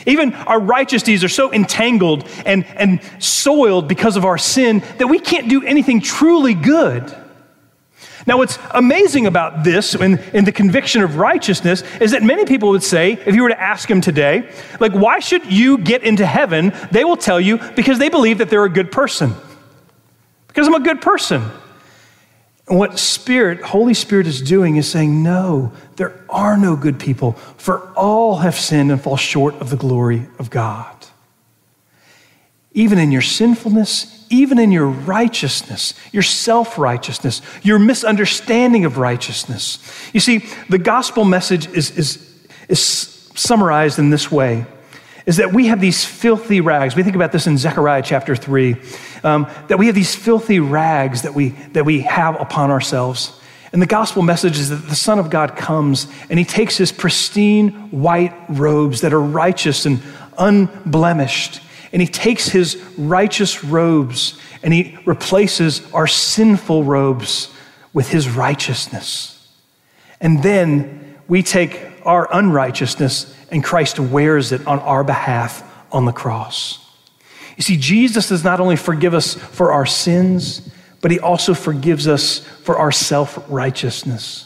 Even 0.05 0.33
our 0.33 0.59
righteous 0.59 1.03
deeds 1.03 1.23
are 1.23 1.29
so 1.29 1.51
entangled 1.51 2.27
and, 2.45 2.65
and 2.65 3.01
soiled 3.19 3.87
because 3.87 4.15
of 4.15 4.25
our 4.25 4.37
sin 4.37 4.79
that 4.97 5.07
we 5.07 5.19
can't 5.19 5.49
do 5.49 5.63
anything 5.63 6.01
truly 6.01 6.53
good. 6.53 7.13
Now, 8.27 8.37
what's 8.37 8.59
amazing 8.71 9.27
about 9.27 9.63
this 9.63 9.95
in, 9.95 10.19
the 10.43 10.51
conviction 10.51 11.01
of 11.01 11.15
righteousness 11.15 11.83
is 12.01 12.11
that 12.11 12.23
many 12.23 12.45
people 12.45 12.69
would 12.69 12.83
say, 12.83 13.13
if 13.13 13.35
you 13.35 13.43
were 13.43 13.49
to 13.49 13.59
ask 13.59 13.87
them 13.87 14.01
today, 14.01 14.51
like, 14.79 14.91
why 14.91 15.19
should 15.19 15.51
you 15.51 15.77
get 15.77 16.03
into 16.03 16.25
heaven? 16.25 16.73
They 16.91 17.03
will 17.03 17.17
tell 17.17 17.39
you 17.39 17.57
because 17.75 17.97
they 17.99 18.09
believe 18.09 18.39
that 18.39 18.49
they're 18.49 18.65
a 18.65 18.69
good 18.69 18.91
person. 18.91 19.33
Because 20.47 20.67
I'm 20.67 20.75
a 20.75 20.79
good 20.79 21.01
person. 21.01 21.43
And 22.67 22.77
what 22.77 22.99
Spirit, 22.99 23.61
Holy 23.61 23.95
Spirit 23.95 24.27
is 24.27 24.41
doing 24.41 24.75
is 24.77 24.87
saying, 24.89 25.23
no, 25.23 25.71
there 25.95 26.19
are 26.29 26.55
no 26.55 26.75
good 26.75 26.99
people, 26.99 27.33
for 27.57 27.91
all 27.93 28.37
have 28.37 28.55
sinned 28.55 28.91
and 28.91 29.01
fall 29.01 29.17
short 29.17 29.55
of 29.55 29.71
the 29.71 29.75
glory 29.75 30.27
of 30.37 30.49
God. 30.49 30.95
Even 32.73 32.99
in 32.99 33.11
your 33.11 33.23
sinfulness, 33.23 34.18
even 34.29 34.59
in 34.59 34.71
your 34.71 34.87
righteousness, 34.87 35.93
your 36.11 36.23
self 36.23 36.77
righteousness, 36.77 37.41
your 37.63 37.79
misunderstanding 37.79 38.85
of 38.85 38.97
righteousness. 38.97 39.79
You 40.13 40.19
see, 40.19 40.45
the 40.69 40.77
gospel 40.77 41.25
message 41.25 41.67
is, 41.67 41.91
is, 41.97 42.47
is 42.67 42.79
summarized 43.35 43.99
in 43.99 44.09
this 44.09 44.31
way 44.31 44.65
is 45.25 45.37
that 45.37 45.53
we 45.53 45.67
have 45.67 45.79
these 45.79 46.03
filthy 46.03 46.59
rags. 46.59 46.95
We 46.95 47.03
think 47.03 47.15
about 47.15 47.31
this 47.31 47.45
in 47.45 47.55
Zechariah 47.55 48.01
chapter 48.03 48.35
3, 48.35 48.75
um, 49.23 49.47
that 49.67 49.77
we 49.77 49.85
have 49.85 49.93
these 49.93 50.15
filthy 50.15 50.59
rags 50.59 51.21
that 51.21 51.35
we, 51.35 51.49
that 51.73 51.85
we 51.85 52.01
have 52.01 52.41
upon 52.41 52.71
ourselves. 52.71 53.39
And 53.71 53.79
the 53.79 53.85
gospel 53.85 54.23
message 54.23 54.57
is 54.57 54.69
that 54.69 54.87
the 54.87 54.95
Son 54.95 55.19
of 55.19 55.29
God 55.29 55.55
comes 55.55 56.07
and 56.31 56.39
he 56.39 56.45
takes 56.45 56.77
his 56.77 56.91
pristine 56.91 57.69
white 57.91 58.33
robes 58.49 59.01
that 59.01 59.13
are 59.13 59.21
righteous 59.21 59.85
and 59.85 60.01
unblemished 60.39 61.61
and 61.91 62.01
he 62.01 62.07
takes 62.07 62.49
his 62.49 62.75
righteous 62.97 63.63
robes 63.63 64.39
and 64.61 64.73
he 64.73 64.97
replaces 65.05 65.91
our 65.93 66.07
sinful 66.07 66.83
robes 66.83 67.53
with 67.93 68.09
his 68.09 68.29
righteousness. 68.29 69.35
And 70.21 70.43
then 70.43 71.17
we 71.27 71.43
take 71.43 71.79
our 72.05 72.27
unrighteousness 72.31 73.35
and 73.51 73.63
Christ 73.63 73.99
wears 73.99 74.51
it 74.51 74.65
on 74.67 74.79
our 74.79 75.03
behalf 75.03 75.63
on 75.91 76.05
the 76.05 76.11
cross. 76.11 76.85
You 77.57 77.63
see, 77.63 77.77
Jesus 77.77 78.29
does 78.29 78.43
not 78.43 78.59
only 78.59 78.75
forgive 78.75 79.13
us 79.13 79.33
for 79.33 79.71
our 79.71 79.85
sins, 79.85 80.69
but 81.01 81.11
he 81.11 81.19
also 81.19 81.53
forgives 81.53 82.07
us 82.07 82.39
for 82.39 82.77
our 82.77 82.91
self 82.91 83.43
righteousness. 83.49 84.45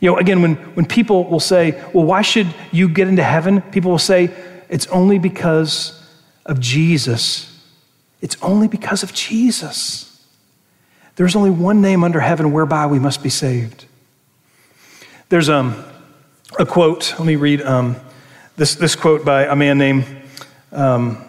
You 0.00 0.10
know, 0.10 0.18
again, 0.18 0.42
when, 0.42 0.56
when 0.74 0.86
people 0.86 1.24
will 1.24 1.40
say, 1.40 1.82
Well, 1.92 2.04
why 2.04 2.22
should 2.22 2.52
you 2.72 2.88
get 2.88 3.08
into 3.08 3.22
heaven? 3.22 3.62
People 3.62 3.90
will 3.90 3.98
say, 3.98 4.30
It's 4.68 4.86
only 4.88 5.18
because 5.18 6.00
of 6.46 6.60
Jesus, 6.60 7.50
it's 8.20 8.36
only 8.42 8.68
because 8.68 9.02
of 9.02 9.12
Jesus. 9.12 10.10
There's 11.16 11.36
only 11.36 11.50
one 11.50 11.80
name 11.80 12.04
under 12.04 12.20
heaven 12.20 12.52
whereby 12.52 12.86
we 12.86 12.98
must 12.98 13.22
be 13.22 13.30
saved. 13.30 13.86
There's 15.28 15.48
um, 15.48 15.84
a 16.58 16.66
quote, 16.66 17.14
let 17.18 17.26
me 17.26 17.36
read 17.36 17.62
um, 17.62 17.96
this, 18.56 18.74
this 18.74 18.94
quote 18.96 19.24
by 19.24 19.46
a 19.46 19.56
man 19.56 19.78
named 19.78 20.06
um, 20.72 21.24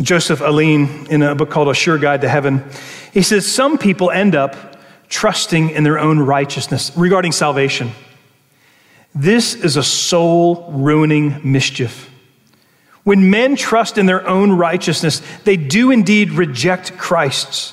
Joseph 0.00 0.40
Alleine 0.40 1.06
in 1.10 1.22
a 1.22 1.34
book 1.34 1.50
called 1.50 1.68
A 1.68 1.74
Sure 1.74 1.98
Guide 1.98 2.20
to 2.22 2.28
Heaven. 2.28 2.64
He 3.12 3.22
says, 3.22 3.50
Some 3.50 3.78
people 3.78 4.10
end 4.10 4.34
up 4.34 4.78
trusting 5.08 5.70
in 5.70 5.84
their 5.84 5.98
own 5.98 6.20
righteousness 6.20 6.92
regarding 6.96 7.32
salvation. 7.32 7.90
This 9.14 9.54
is 9.54 9.76
a 9.76 9.82
soul 9.82 10.70
ruining 10.72 11.50
mischief. 11.50 12.09
When 13.04 13.30
men 13.30 13.56
trust 13.56 13.98
in 13.98 14.06
their 14.06 14.26
own 14.28 14.52
righteousness, 14.52 15.22
they 15.44 15.56
do 15.56 15.90
indeed 15.90 16.32
reject 16.32 16.98
Christ's. 16.98 17.72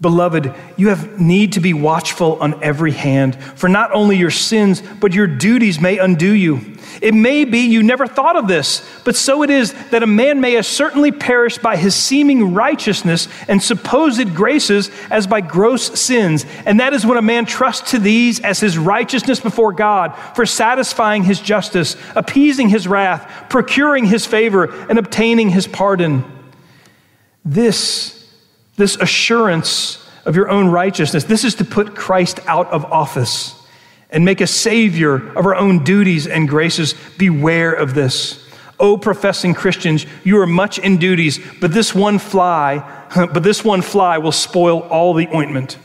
Beloved, 0.00 0.54
you 0.78 0.88
have 0.88 1.20
need 1.20 1.52
to 1.52 1.60
be 1.60 1.74
watchful 1.74 2.38
on 2.40 2.62
every 2.64 2.92
hand, 2.92 3.36
for 3.42 3.68
not 3.68 3.92
only 3.92 4.16
your 4.16 4.30
sins, 4.30 4.82
but 4.98 5.12
your 5.12 5.26
duties 5.26 5.78
may 5.78 5.98
undo 5.98 6.32
you. 6.32 6.78
It 7.02 7.12
may 7.12 7.44
be 7.44 7.60
you 7.60 7.82
never 7.82 8.06
thought 8.06 8.36
of 8.36 8.48
this, 8.48 8.82
but 9.04 9.14
so 9.14 9.42
it 9.42 9.50
is 9.50 9.74
that 9.90 10.02
a 10.02 10.06
man 10.06 10.40
may 10.40 10.56
as 10.56 10.66
certainly 10.66 11.12
perish 11.12 11.58
by 11.58 11.76
his 11.76 11.94
seeming 11.94 12.54
righteousness 12.54 13.28
and 13.46 13.62
supposed 13.62 14.34
graces 14.34 14.90
as 15.10 15.26
by 15.26 15.42
gross 15.42 16.00
sins. 16.00 16.46
And 16.64 16.80
that 16.80 16.94
is 16.94 17.04
when 17.04 17.18
a 17.18 17.22
man 17.22 17.44
trusts 17.44 17.90
to 17.90 17.98
these 17.98 18.40
as 18.40 18.58
his 18.58 18.78
righteousness 18.78 19.38
before 19.38 19.72
God, 19.72 20.16
for 20.34 20.46
satisfying 20.46 21.24
his 21.24 21.40
justice, 21.40 21.94
appeasing 22.16 22.70
his 22.70 22.88
wrath, 22.88 23.50
procuring 23.50 24.06
his 24.06 24.24
favor, 24.24 24.64
and 24.88 24.98
obtaining 24.98 25.50
his 25.50 25.66
pardon. 25.66 26.24
This 27.44 28.19
this 28.76 28.96
assurance 28.96 30.08
of 30.24 30.36
your 30.36 30.48
own 30.48 30.68
righteousness. 30.68 31.24
This 31.24 31.44
is 31.44 31.54
to 31.56 31.64
put 31.64 31.94
Christ 31.94 32.40
out 32.46 32.68
of 32.68 32.84
office 32.86 33.54
and 34.10 34.24
make 34.24 34.40
a 34.40 34.46
savior 34.46 35.14
of 35.36 35.46
our 35.46 35.54
own 35.54 35.84
duties 35.84 36.26
and 36.26 36.48
graces. 36.48 36.94
Beware 37.16 37.72
of 37.72 37.94
this. 37.94 38.46
O 38.78 38.96
professing 38.96 39.54
Christians, 39.54 40.06
you 40.24 40.38
are 40.40 40.46
much 40.46 40.78
in 40.78 40.96
duties, 40.96 41.38
but 41.60 41.72
this 41.72 41.94
one 41.94 42.18
fly, 42.18 42.78
but 43.14 43.42
this 43.42 43.64
one 43.64 43.82
fly 43.82 44.18
will 44.18 44.32
spoil 44.32 44.80
all 44.80 45.14
the 45.14 45.28
ointment. 45.34 45.78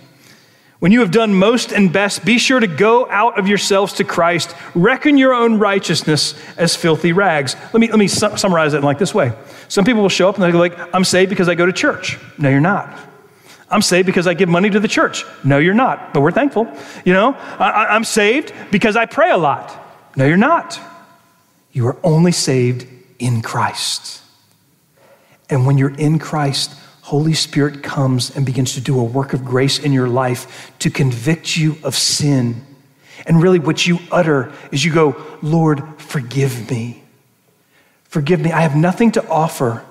When 0.79 0.91
you 0.91 0.99
have 0.99 1.11
done 1.11 1.33
most 1.33 1.71
and 1.71 1.91
best, 1.91 2.25
be 2.25 2.37
sure 2.37 2.59
to 2.59 2.67
go 2.67 3.09
out 3.09 3.39
of 3.39 3.47
yourselves 3.47 3.93
to 3.93 4.03
Christ. 4.03 4.53
Reckon 4.75 5.17
your 5.17 5.33
own 5.33 5.57
righteousness 5.57 6.35
as 6.57 6.75
filthy 6.75 7.13
rags. 7.13 7.55
Let 7.73 7.79
me, 7.79 7.89
let 7.89 7.97
me 7.97 8.07
su- 8.07 8.35
summarize 8.37 8.73
it 8.73 8.83
like 8.83 8.99
this 8.99 9.13
way. 9.13 9.31
Some 9.69 9.85
people 9.85 10.01
will 10.01 10.09
show 10.09 10.27
up 10.27 10.35
and 10.35 10.43
they're 10.43 10.51
like, 10.51 10.77
I'm 10.93 11.05
saved 11.05 11.29
because 11.29 11.47
I 11.47 11.55
go 11.55 11.65
to 11.65 11.73
church. 11.73 12.19
No, 12.37 12.49
you're 12.49 12.59
not. 12.59 12.97
I'm 13.69 13.81
saved 13.81 14.05
because 14.05 14.27
I 14.27 14.33
give 14.33 14.49
money 14.49 14.69
to 14.69 14.79
the 14.79 14.87
church. 14.87 15.25
No, 15.43 15.57
you're 15.57 15.73
not, 15.73 16.13
but 16.13 16.21
we're 16.21 16.31
thankful. 16.31 16.71
You 17.03 17.13
know, 17.13 17.33
I, 17.33 17.87
I'm 17.89 18.03
saved 18.03 18.53
because 18.69 18.95
I 18.95 19.05
pray 19.05 19.31
a 19.31 19.37
lot. 19.37 19.75
No, 20.15 20.25
you're 20.25 20.37
not. 20.37 20.79
You 21.71 21.87
are 21.87 21.97
only 22.03 22.31
saved 22.31 22.85
in 23.17 23.41
Christ. 23.41 24.21
And 25.49 25.65
when 25.65 25.77
you're 25.77 25.95
in 25.95 26.19
Christ, 26.19 26.75
Holy 27.05 27.35
Spirit 27.35 27.83
comes 27.83 28.35
and 28.35 28.47
begins 28.47 28.73
to 28.73 28.81
do 28.81 28.99
a 28.99 29.03
work 29.03 29.33
of 29.33 29.45
grace 29.45 29.77
in 29.77 29.93
your 29.93 30.07
life 30.07 30.71
to 30.79 30.89
convict 30.89 31.55
you 31.55 31.77
of 31.83 31.93
sin. 31.93 32.65
And 33.27 33.43
really, 33.43 33.59
what 33.59 33.85
you 33.85 33.99
utter 34.11 34.51
is 34.71 34.83
you 34.83 34.91
go, 34.91 35.15
Lord, 35.43 35.83
forgive 36.01 36.71
me. 36.71 37.03
Forgive 38.05 38.39
me. 38.39 38.51
I 38.51 38.61
have 38.61 38.75
nothing 38.75 39.11
to 39.11 39.29
offer 39.29 39.85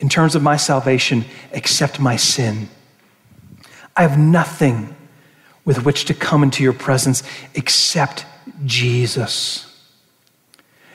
in 0.00 0.10
terms 0.10 0.34
of 0.34 0.42
my 0.42 0.58
salvation 0.58 1.24
except 1.50 1.98
my 1.98 2.16
sin. 2.16 2.68
I 3.96 4.02
have 4.02 4.18
nothing 4.18 4.94
with 5.64 5.86
which 5.86 6.04
to 6.04 6.14
come 6.14 6.42
into 6.42 6.62
your 6.62 6.74
presence 6.74 7.22
except 7.54 8.26
Jesus. 8.66 9.69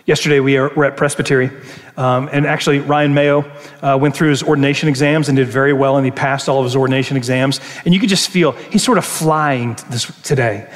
Yesterday, 0.05 0.39
we 0.39 0.59
were 0.59 0.85
at 0.85 0.97
Presbytery, 0.97 1.49
um, 1.97 2.29
and 2.31 2.45
actually, 2.45 2.79
Ryan 2.79 3.15
Mayo 3.15 3.39
uh, 3.81 3.97
went 3.99 4.15
through 4.15 4.29
his 4.29 4.43
ordination 4.43 4.87
exams 4.87 5.29
and 5.29 5.35
did 5.35 5.47
very 5.47 5.73
well, 5.73 5.97
and 5.97 6.05
he 6.05 6.11
passed 6.11 6.47
all 6.47 6.59
of 6.59 6.65
his 6.65 6.75
ordination 6.75 7.17
exams. 7.17 7.59
And 7.85 7.93
you 7.93 7.99
could 7.99 8.09
just 8.09 8.29
feel 8.29 8.51
he's 8.51 8.83
sort 8.83 8.99
of 8.99 9.05
flying 9.05 9.75
this 9.89 10.05
today, 10.21 10.69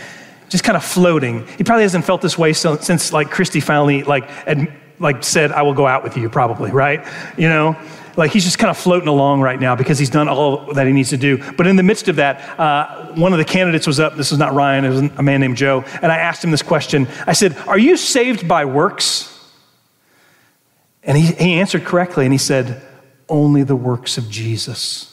just 0.49 0.63
kind 0.63 0.75
of 0.75 0.83
floating. 0.83 1.45
He 1.57 1.63
probably 1.63 1.83
hasn't 1.83 2.05
felt 2.05 2.21
this 2.21 2.39
way 2.39 2.53
so, 2.53 2.77
since 2.77 3.13
like 3.13 3.29
Christy 3.29 3.59
finally 3.59 4.01
like 4.01 4.27
ad, 4.47 4.73
like 4.97 5.23
said, 5.23 5.51
"I 5.51 5.61
will 5.61 5.75
go 5.75 5.85
out 5.85 6.03
with 6.03 6.17
you," 6.17 6.27
probably, 6.29 6.71
right? 6.71 7.05
You 7.37 7.49
know, 7.49 7.77
like 8.19 8.31
he's 8.31 8.43
just 8.43 8.59
kind 8.59 8.69
of 8.69 8.77
floating 8.77 9.07
along 9.07 9.39
right 9.39 9.59
now 9.59 9.77
because 9.77 9.97
he's 9.97 10.09
done 10.09 10.27
all 10.27 10.73
that 10.73 10.85
he 10.85 10.91
needs 10.91 11.09
to 11.09 11.17
do. 11.17 11.37
But 11.53 11.67
in 11.67 11.77
the 11.77 11.83
midst 11.83 12.09
of 12.09 12.17
that, 12.17 12.59
uh, 12.59 13.13
one 13.13 13.31
of 13.31 13.39
the 13.39 13.45
candidates 13.45 13.87
was 13.87 13.97
up. 13.97 14.17
This 14.17 14.29
was 14.29 14.37
not 14.37 14.53
Ryan, 14.53 14.83
it 14.83 14.89
was 14.89 14.99
a 14.99 15.23
man 15.23 15.39
named 15.39 15.55
Joe. 15.55 15.85
And 16.01 16.11
I 16.11 16.17
asked 16.17 16.43
him 16.43 16.51
this 16.51 16.61
question 16.61 17.07
I 17.25 17.33
said, 17.33 17.57
Are 17.59 17.79
you 17.79 17.95
saved 17.95 18.45
by 18.47 18.65
works? 18.65 19.25
And 21.01 21.17
he, 21.17 21.31
he 21.31 21.53
answered 21.53 21.85
correctly 21.85 22.25
and 22.25 22.33
he 22.33 22.37
said, 22.37 22.81
Only 23.29 23.63
the 23.63 23.77
works 23.77 24.17
of 24.17 24.29
Jesus. 24.29 25.05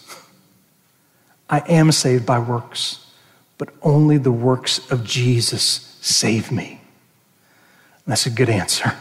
I 1.49 1.61
am 1.61 1.93
saved 1.93 2.27
by 2.27 2.41
works, 2.41 3.07
but 3.57 3.69
only 3.83 4.19
the 4.19 4.33
works 4.33 4.91
of 4.91 5.05
Jesus 5.05 5.97
save 6.01 6.51
me. 6.51 6.81
And 8.05 8.11
that's 8.11 8.27
a 8.27 8.31
good 8.31 8.51
answer 8.51 8.97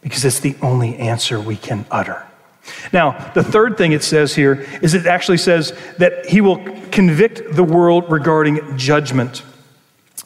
because 0.00 0.24
it's 0.24 0.38
the 0.38 0.54
only 0.62 0.96
answer 0.96 1.40
we 1.40 1.56
can 1.56 1.86
utter. 1.90 2.24
Now, 2.92 3.32
the 3.34 3.42
third 3.42 3.76
thing 3.76 3.92
it 3.92 4.02
says 4.02 4.34
here 4.34 4.66
is 4.82 4.94
it 4.94 5.06
actually 5.06 5.38
says 5.38 5.72
that 5.98 6.26
he 6.26 6.40
will 6.40 6.64
convict 6.90 7.54
the 7.54 7.64
world 7.64 8.10
regarding 8.10 8.76
judgment. 8.76 9.42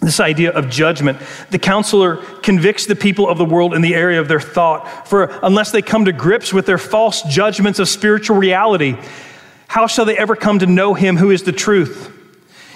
This 0.00 0.20
idea 0.20 0.50
of 0.53 0.70
judgment. 0.70 1.18
The 1.50 1.59
counselor 1.59 2.16
convicts 2.42 2.87
the 2.87 2.96
people 2.96 3.29
of 3.29 3.37
the 3.37 3.44
world 3.44 3.74
in 3.74 3.83
the 3.83 3.94
area 3.94 4.20
of 4.20 4.29
their 4.29 4.40
thought, 4.40 5.07
for 5.07 5.38
unless 5.42 5.72
they 5.72 5.83
come 5.83 6.07
to 6.07 6.12
grips 6.12 6.55
with 6.55 6.64
their 6.64 6.79
false 6.79 7.22
judgments 7.22 7.79
of 7.79 7.88
spiritual 7.88 8.37
reality, 8.37 8.96
how 9.68 9.87
shall 9.87 10.07
they 10.07 10.16
ever 10.16 10.35
come 10.35 10.59
to 10.61 10.66
know 10.66 10.94
him 10.94 11.16
who 11.16 11.31
is 11.31 11.42
the 11.42 11.53
truth? 11.53 12.16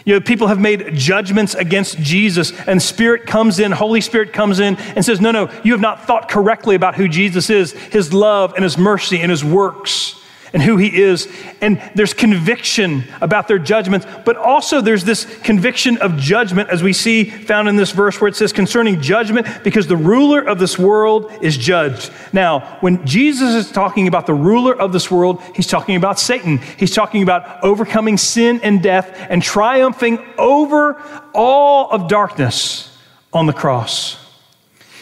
You 0.05 0.15
know, 0.15 0.21
people 0.21 0.49
have 0.49 0.61
made 0.61 0.95
judgments 0.95 1.55
against 1.55 1.99
Jesus, 1.99 2.53
and 2.67 2.83
Spirit 2.83 3.27
comes 3.27 3.59
in, 3.59 3.73
Holy 3.73 4.01
Spirit 4.03 4.33
comes 4.33 4.61
in 4.61 4.77
and 4.77 5.05
says, 5.05 5.21
No, 5.21 5.31
no, 5.31 5.51
you 5.63 5.73
have 5.73 5.81
not 5.81 6.07
thought 6.07 6.29
correctly 6.29 6.75
about 6.75 6.95
who 6.95 7.09
Jesus 7.09 7.49
is, 7.49 7.73
his 7.73 8.13
love 8.13 8.53
and 8.55 8.63
his 8.63 8.77
mercy 8.77 9.21
and 9.21 9.31
his 9.31 9.45
works 9.45 10.21
and 10.55 10.63
who 10.63 10.79
he 10.79 11.03
is. 11.03 11.29
And 11.61 11.83
there's 11.95 12.15
conviction 12.15 13.05
about 13.21 13.49
their 13.49 13.59
judgments, 13.59 14.07
but 14.25 14.37
also 14.37 14.81
there's 14.81 15.05
this 15.05 15.27
conviction 15.41 15.99
of 15.99 16.17
judgment, 16.17 16.71
as 16.71 16.83
we 16.83 16.95
see 16.95 17.25
found 17.25 17.69
in 17.69 17.77
this 17.77 17.91
verse 17.91 18.19
where 18.21 18.29
it 18.29 18.37
says 18.37 18.53
concerning 18.53 19.03
judgment, 19.03 19.47
because 19.63 19.87
the 19.87 19.97
ruler 19.97 20.41
of 20.41 20.59
this 20.59 20.79
world 20.79 21.31
is 21.43 21.59
judged. 21.59 22.11
Now, 22.33 22.79
when 22.81 23.05
Jesus 23.05 23.55
is 23.55 23.71
talking 23.71 24.09
about 24.09 24.27
the 24.27 24.35
ruler 24.35 24.75
of 24.75 24.93
this 24.93 25.11
world, 25.11 25.43
he's 25.55 25.67
talking 25.67 25.97
about 25.97 26.19
Satan. 26.19 26.59
He's 26.79 26.95
talking 26.95 27.23
about 27.23 27.63
overcoming 27.63 28.17
sin 28.17 28.61
and 28.63 28.83
death 28.83 29.15
and 29.29 29.43
triumphing 29.43 30.25
over 30.39 31.03
all 31.35 31.91
of 31.91 32.09
darkness 32.09 32.97
on 33.33 33.47
the 33.47 33.53
cross. 33.53 34.24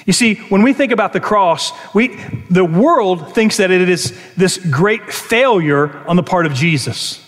You 0.07 0.13
see, 0.13 0.35
when 0.35 0.63
we 0.63 0.73
think 0.73 0.91
about 0.91 1.13
the 1.13 1.21
cross, 1.21 1.73
we, 1.95 2.17
the 2.51 2.65
world 2.65 3.35
thinks 3.35 3.59
that 3.59 3.71
it 3.71 3.89
is 3.89 4.19
this 4.37 4.59
great 4.59 5.13
failure 5.13 5.97
on 6.09 6.17
the 6.17 6.23
part 6.23 6.45
of 6.47 6.55
Jesus. 6.55 7.21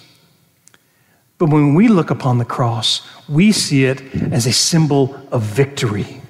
But 1.39 1.51
when 1.51 1.75
we 1.75 1.89
look 1.89 2.11
upon 2.11 2.39
the 2.39 2.45
cross, 2.45 3.07
we 3.29 3.53
see 3.53 3.85
it 3.85 4.01
as 4.33 4.47
a 4.47 4.53
symbol 4.53 5.15
of 5.31 5.43
victory 5.43 6.21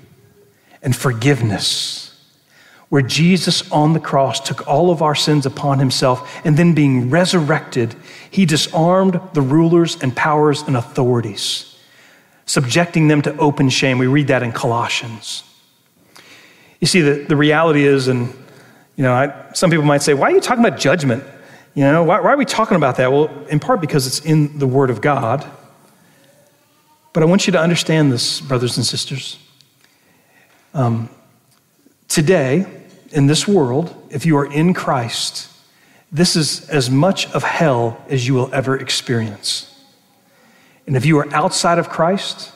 and 0.82 0.94
forgiveness, 0.94 2.10
where 2.90 3.02
Jesus 3.02 3.70
on 3.70 3.94
the 3.94 4.00
cross 4.00 4.38
took 4.38 4.68
all 4.68 4.90
of 4.90 5.00
our 5.00 5.14
sins 5.14 5.46
upon 5.46 5.78
himself, 5.78 6.44
and 6.44 6.56
then 6.56 6.74
being 6.74 7.08
resurrected, 7.08 7.94
he 8.30 8.44
disarmed 8.44 9.18
the 9.32 9.40
rulers 9.40 9.96
and 10.02 10.14
powers 10.14 10.62
and 10.62 10.76
authorities, 10.76 11.78
subjecting 12.44 13.08
them 13.08 13.22
to 13.22 13.36
open 13.38 13.70
shame. 13.70 13.96
We 13.96 14.06
read 14.06 14.26
that 14.28 14.42
in 14.42 14.52
Colossians. 14.52 15.42
You 16.84 16.86
see, 16.86 17.00
the, 17.00 17.14
the 17.24 17.34
reality 17.34 17.86
is, 17.86 18.08
and 18.08 18.28
you 18.94 19.04
know, 19.04 19.14
I, 19.14 19.54
some 19.54 19.70
people 19.70 19.86
might 19.86 20.02
say, 20.02 20.12
why 20.12 20.30
are 20.30 20.34
you 20.34 20.40
talking 20.42 20.62
about 20.62 20.78
judgment? 20.78 21.24
You 21.72 21.82
know, 21.82 22.02
why, 22.02 22.20
why 22.20 22.30
are 22.30 22.36
we 22.36 22.44
talking 22.44 22.76
about 22.76 22.96
that? 22.96 23.10
Well, 23.10 23.30
in 23.46 23.58
part 23.58 23.80
because 23.80 24.06
it's 24.06 24.20
in 24.20 24.58
the 24.58 24.66
Word 24.66 24.90
of 24.90 25.00
God. 25.00 25.50
But 27.14 27.22
I 27.22 27.26
want 27.26 27.46
you 27.46 27.52
to 27.52 27.58
understand 27.58 28.12
this, 28.12 28.42
brothers 28.42 28.76
and 28.76 28.84
sisters. 28.84 29.38
Um, 30.74 31.08
today, 32.08 32.66
in 33.12 33.28
this 33.28 33.48
world, 33.48 33.96
if 34.10 34.26
you 34.26 34.36
are 34.36 34.52
in 34.52 34.74
Christ, 34.74 35.48
this 36.12 36.36
is 36.36 36.68
as 36.68 36.90
much 36.90 37.30
of 37.30 37.42
hell 37.42 37.98
as 38.10 38.28
you 38.28 38.34
will 38.34 38.52
ever 38.52 38.76
experience. 38.76 39.74
And 40.86 40.98
if 40.98 41.06
you 41.06 41.16
are 41.16 41.34
outside 41.34 41.78
of 41.78 41.88
Christ, 41.88 42.52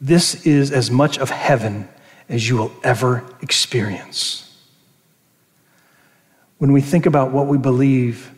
this 0.00 0.44
is 0.44 0.72
as 0.72 0.90
much 0.90 1.18
of 1.18 1.30
heaven 1.30 1.88
as 2.28 2.48
you 2.48 2.56
will 2.56 2.72
ever 2.82 3.24
experience. 3.40 4.44
When 6.58 6.72
we 6.72 6.80
think 6.80 7.06
about 7.06 7.30
what 7.30 7.46
we 7.46 7.58
believe 7.58 8.30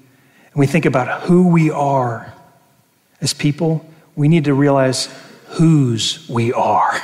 and 0.52 0.60
we 0.60 0.66
think 0.66 0.84
about 0.84 1.22
who 1.22 1.48
we 1.48 1.70
are 1.70 2.32
as 3.20 3.32
people, 3.32 3.84
we 4.14 4.28
need 4.28 4.44
to 4.44 4.54
realize 4.54 5.08
whose 5.48 6.28
we 6.28 6.52
are. 6.52 7.00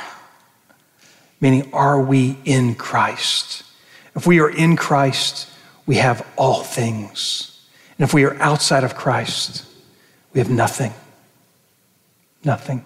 Meaning, 1.41 1.69
are 1.73 2.01
we 2.01 2.37
in 2.45 2.75
Christ? 2.75 3.63
If 4.15 4.25
we 4.25 4.39
are 4.39 4.49
in 4.49 4.75
Christ, 4.75 5.49
we 5.85 5.95
have 5.95 6.25
all 6.35 6.63
things. 6.63 7.61
And 7.97 8.07
if 8.07 8.13
we 8.13 8.23
are 8.25 8.35
outside 8.41 8.83
of 8.83 8.95
Christ, 8.95 9.65
we 10.33 10.39
have 10.39 10.49
nothing. 10.49 10.93
Nothing. 12.43 12.83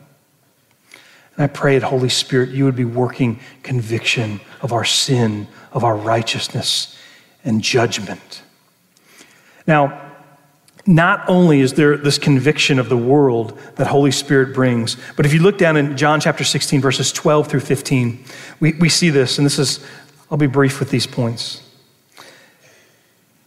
And 1.42 1.50
I 1.50 1.54
pray 1.54 1.80
that, 1.80 1.88
Holy 1.88 2.08
Spirit, 2.08 2.50
you 2.50 2.66
would 2.66 2.76
be 2.76 2.86
working 2.86 3.40
conviction 3.64 4.42
of 4.62 4.72
our 4.72 4.86
sin, 4.86 5.48
of 5.72 5.84
our 5.84 5.98
righteousness, 5.98 6.96
and 7.44 7.64
judgment. 7.64 8.44
Now, 9.66 10.12
not 10.86 11.28
only 11.28 11.62
is 11.62 11.74
there 11.74 11.98
this 11.98 12.20
conviction 12.20 12.78
of 12.78 12.90
the 12.90 12.98
world 12.98 13.58
that 13.78 13.88
Holy 13.88 14.12
Spirit 14.12 14.54
brings, 14.54 14.98
but 15.16 15.26
if 15.26 15.34
you 15.34 15.42
look 15.42 15.58
down 15.58 15.78
in 15.78 15.98
John 15.98 16.22
chapter 16.22 16.44
16, 16.44 16.80
verses 16.80 17.12
12 17.12 17.48
through 17.48 17.62
15, 17.62 18.24
we, 18.60 18.74
we 18.74 18.88
see 18.88 19.10
this, 19.10 19.40
and 19.40 19.46
this 19.46 19.58
is, 19.58 19.84
I'll 20.30 20.38
be 20.38 20.46
brief 20.46 20.80
with 20.80 20.92
these 20.92 21.08
points. 21.08 21.68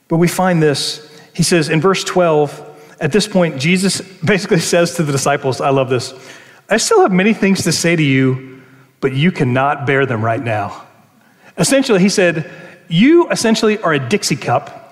But 0.08 0.16
we 0.16 0.26
find 0.26 0.60
this. 0.60 1.16
He 1.32 1.44
says 1.44 1.68
in 1.68 1.80
verse 1.80 2.02
12, 2.02 2.96
at 3.00 3.12
this 3.12 3.28
point, 3.28 3.60
Jesus 3.60 4.00
basically 4.24 4.58
says 4.58 4.96
to 4.96 5.04
the 5.04 5.12
disciples, 5.12 5.60
I 5.60 5.70
love 5.70 5.90
this, 5.90 6.12
I 6.68 6.78
still 6.78 7.02
have 7.02 7.12
many 7.12 7.34
things 7.34 7.64
to 7.64 7.72
say 7.72 7.94
to 7.94 8.02
you, 8.02 8.62
but 9.00 9.12
you 9.12 9.30
cannot 9.30 9.86
bear 9.86 10.06
them 10.06 10.24
right 10.24 10.42
now. 10.42 10.86
Essentially, 11.58 12.00
he 12.00 12.08
said, 12.08 12.50
You 12.88 13.28
essentially 13.30 13.78
are 13.78 13.92
a 13.92 13.98
Dixie 13.98 14.36
cup 14.36 14.84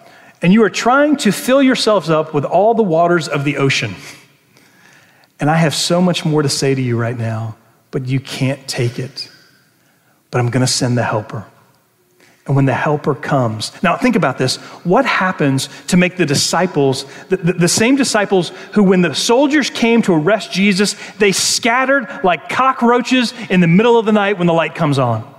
and 0.42 0.52
you 0.52 0.62
are 0.64 0.70
trying 0.70 1.16
to 1.18 1.30
fill 1.30 1.62
yourselves 1.62 2.10
up 2.10 2.34
with 2.34 2.44
all 2.44 2.74
the 2.74 2.82
waters 2.82 3.28
of 3.28 3.44
the 3.44 3.58
ocean. 3.58 3.94
And 5.38 5.48
I 5.48 5.54
have 5.54 5.74
so 5.74 6.02
much 6.02 6.24
more 6.24 6.42
to 6.42 6.48
say 6.48 6.74
to 6.74 6.82
you 6.82 6.98
right 6.98 7.16
now, 7.16 7.56
but 7.92 8.06
you 8.06 8.18
can't 8.18 8.66
take 8.66 8.98
it. 8.98 9.30
But 10.30 10.40
I'm 10.40 10.50
going 10.50 10.66
to 10.66 10.72
send 10.72 10.98
the 10.98 11.04
helper. 11.04 11.46
And 12.46 12.56
when 12.56 12.64
the 12.64 12.74
helper 12.74 13.14
comes, 13.14 13.70
now 13.84 13.96
think 13.96 14.16
about 14.16 14.36
this. 14.36 14.56
What 14.84 15.06
happens 15.06 15.68
to 15.86 15.96
make 15.96 16.16
the 16.16 16.26
disciples, 16.26 17.04
the, 17.28 17.36
the, 17.36 17.52
the, 17.52 17.68
same 17.68 17.94
disciples 17.94 18.48
who, 18.72 18.82
when 18.82 19.00
the 19.00 19.14
soldiers 19.14 19.70
came 19.70 20.02
to 20.02 20.12
arrest 20.12 20.50
Jesus, 20.50 20.96
they 21.18 21.30
scattered 21.30 22.08
like 22.24 22.48
cockroaches 22.48 23.32
in 23.48 23.60
the 23.60 23.68
middle 23.68 23.96
of 23.96 24.06
the 24.06 24.12
night 24.12 24.38
when 24.38 24.48
the 24.48 24.52
light 24.52 24.74
comes 24.74 24.98
on? 24.98 25.32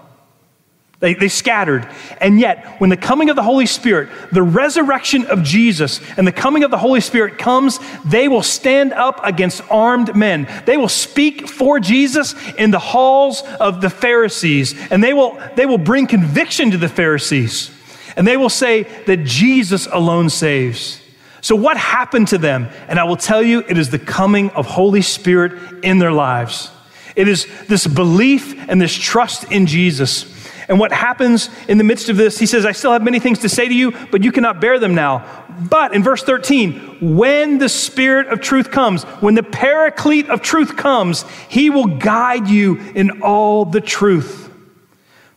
They, 1.00 1.16
they 1.16 1.28
scattered. 1.28 1.88
And 2.22 2.40
yet, 2.40 2.80
when 2.80 2.90
the 2.90 2.98
coming 2.98 3.30
of 3.30 3.36
the 3.36 3.44
Holy 3.44 3.66
Spirit, 3.66 4.10
the 4.32 4.42
resurrection 4.42 5.26
of 5.26 5.44
Jesus, 5.44 6.00
and 6.18 6.26
the 6.26 6.32
coming 6.32 6.64
of 6.64 6.72
the 6.72 6.78
Holy 6.78 7.02
Spirit 7.02 7.38
comes, 7.38 7.80
they 8.06 8.30
will 8.30 8.44
stand 8.44 8.94
up 8.94 9.20
against 9.24 9.62
armed 9.70 10.16
men. 10.16 10.48
They 10.66 10.78
will 10.78 10.88
speak 10.88 11.50
for 11.50 11.80
Jesus 11.80 12.36
in 12.58 12.72
the 12.72 12.80
halls 12.80 13.44
of 13.60 13.82
the 13.82 13.90
Pharisees, 13.90 14.76
and 14.92 15.04
they 15.04 15.14
will, 15.14 15.38
they 15.56 15.66
will 15.66 15.78
bring 15.78 16.08
conviction 16.08 16.72
to 16.72 16.78
the 16.78 16.90
Pharisees. 16.90 17.70
And 18.16 18.26
they 18.26 18.38
will 18.38 18.50
say 18.50 18.84
that 19.06 19.26
Jesus 19.26 19.88
alone 19.88 20.30
saves. 20.30 21.02
So, 21.42 21.58
what 21.58 21.76
happened 21.76 22.30
to 22.30 22.38
them? 22.38 22.70
And 22.88 22.98
I 22.98 23.04
will 23.04 23.18
tell 23.18 23.44
you, 23.44 23.60
it 23.68 23.78
is 23.78 23.90
the 23.90 24.00
coming 24.00 24.52
of 24.52 24.66
Holy 24.66 25.02
Spirit 25.02 25.84
in 25.84 26.00
their 26.00 26.14
lives. 26.14 26.72
It 27.18 27.28
is 27.28 27.48
this 27.68 27.86
belief 27.86 28.58
and 28.70 28.80
this 28.80 28.96
trust 28.96 29.52
in 29.52 29.66
Jesus. 29.66 30.24
And 30.68 30.80
what 30.80 30.92
happens 30.92 31.50
in 31.68 31.78
the 31.78 31.84
midst 31.84 32.10
of 32.10 32.18
this, 32.18 32.40
he 32.40 32.46
says, 32.46 32.66
I 32.66 32.72
still 32.72 32.92
have 32.92 33.04
many 33.04 33.20
things 33.20 33.40
to 33.40 33.50
say 33.50 33.68
to 33.68 33.74
you, 33.74 33.92
but 34.12 34.24
you 34.24 34.32
cannot 34.32 34.62
bear 34.62 34.80
them 34.80 34.96
now. 34.96 35.46
But 35.70 35.94
in 35.94 36.04
verse 36.04 36.24
13, 36.24 37.16
when 37.16 37.58
the 37.60 37.70
Spirit 37.70 38.28
of 38.28 38.42
truth 38.42 38.72
comes, 38.72 39.04
when 39.22 39.36
the 39.36 39.44
paraclete 39.44 40.30
of 40.30 40.42
truth 40.42 40.78
comes, 40.78 41.26
he 41.50 41.70
will 41.70 41.86
guide 41.86 42.48
you 42.48 42.78
in 42.96 43.22
all 43.22 43.66
the 43.66 43.82
truth. 43.82 44.42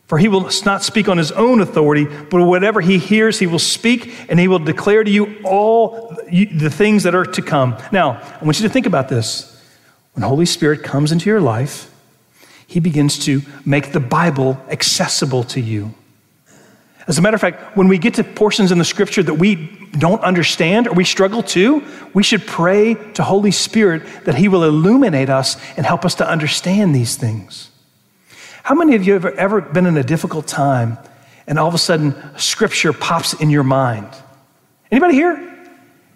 For 0.07 0.17
he 0.17 0.29
will 0.29 0.49
not 0.65 0.83
speak 0.83 1.09
on 1.09 1.17
his 1.17 1.33
own 1.33 1.59
authority, 1.59 2.05
but 2.05 2.45
whatever 2.45 2.79
he 2.79 2.97
hears, 2.97 3.39
he 3.39 3.47
will 3.47 3.59
speak, 3.59 4.13
and 4.29 4.39
he 4.39 4.47
will 4.47 4.59
declare 4.59 5.03
to 5.03 5.11
you 5.11 5.37
all 5.43 6.15
the 6.31 6.69
things 6.69 7.03
that 7.03 7.13
are 7.13 7.25
to 7.25 7.41
come. 7.41 7.77
Now, 7.91 8.11
I 8.39 8.45
want 8.45 8.57
you 8.57 8.67
to 8.67 8.73
think 8.73 8.85
about 8.85 9.09
this. 9.09 9.61
When 10.13 10.23
Holy 10.23 10.45
Spirit 10.45 10.81
comes 10.81 11.11
into 11.11 11.29
your 11.29 11.41
life, 11.41 11.93
he 12.67 12.81
begins 12.81 13.17
to 13.25 13.41
make 13.65 13.93
the 13.93 13.99
Bible 13.99 14.61
accessible 14.69 15.43
to 15.45 15.61
you. 15.61 15.93
As 17.07 17.17
a 17.17 17.21
matter 17.21 17.35
of 17.35 17.41
fact, 17.41 17.77
when 17.77 17.87
we 17.87 17.97
get 17.97 18.15
to 18.15 18.23
portions 18.23 18.71
in 18.71 18.77
the 18.77 18.85
scripture 18.85 19.23
that 19.23 19.35
we 19.35 19.55
don't 19.97 20.21
understand 20.21 20.89
or 20.89 20.93
we 20.93 21.05
struggle 21.05 21.41
to, 21.41 21.81
we 22.13 22.21
should 22.21 22.45
pray 22.45 22.95
to 23.13 23.23
Holy 23.23 23.51
Spirit 23.51 24.03
that 24.25 24.35
He 24.35 24.49
will 24.49 24.65
illuminate 24.65 25.29
us 25.29 25.55
and 25.77 25.85
help 25.85 26.03
us 26.03 26.15
to 26.15 26.29
understand 26.29 26.93
these 26.93 27.15
things. 27.15 27.71
How 28.63 28.75
many 28.75 28.95
of 28.95 29.07
you 29.07 29.13
have 29.13 29.25
ever 29.25 29.61
been 29.61 29.85
in 29.85 29.95
a 29.95 30.03
difficult 30.03 30.45
time 30.45 30.97
and 31.47 31.57
all 31.57 31.69
of 31.69 31.73
a 31.73 31.77
sudden 31.77 32.13
scripture 32.37 32.91
pops 32.91 33.33
in 33.33 33.49
your 33.49 33.63
mind? 33.63 34.09
Anybody 34.91 35.13
here? 35.13 35.37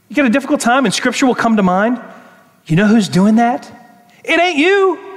You 0.09 0.15
get 0.15 0.25
a 0.25 0.29
difficult 0.29 0.59
time 0.59 0.83
and 0.83 0.93
scripture 0.93 1.25
will 1.25 1.35
come 1.35 1.55
to 1.55 1.63
mind? 1.63 2.01
You 2.65 2.75
know 2.75 2.87
who's 2.87 3.07
doing 3.07 3.35
that? 3.35 3.71
It 4.25 4.37
ain't 4.37 4.57
you 4.57 5.11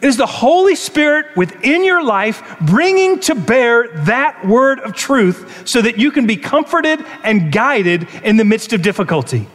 is 0.00 0.16
the 0.16 0.26
Holy 0.26 0.74
Spirit 0.74 1.34
within 1.36 1.84
your 1.84 2.02
life 2.02 2.56
bringing 2.60 3.18
to 3.20 3.34
bear 3.34 3.88
that 4.04 4.46
word 4.46 4.80
of 4.80 4.94
truth 4.94 5.66
so 5.66 5.80
that 5.80 5.98
you 5.98 6.10
can 6.10 6.26
be 6.26 6.36
comforted 6.36 7.04
and 7.22 7.50
guided 7.50 8.06
in 8.22 8.36
the 8.36 8.44
midst 8.44 8.72
of 8.72 8.82
difficulty. 8.82 9.48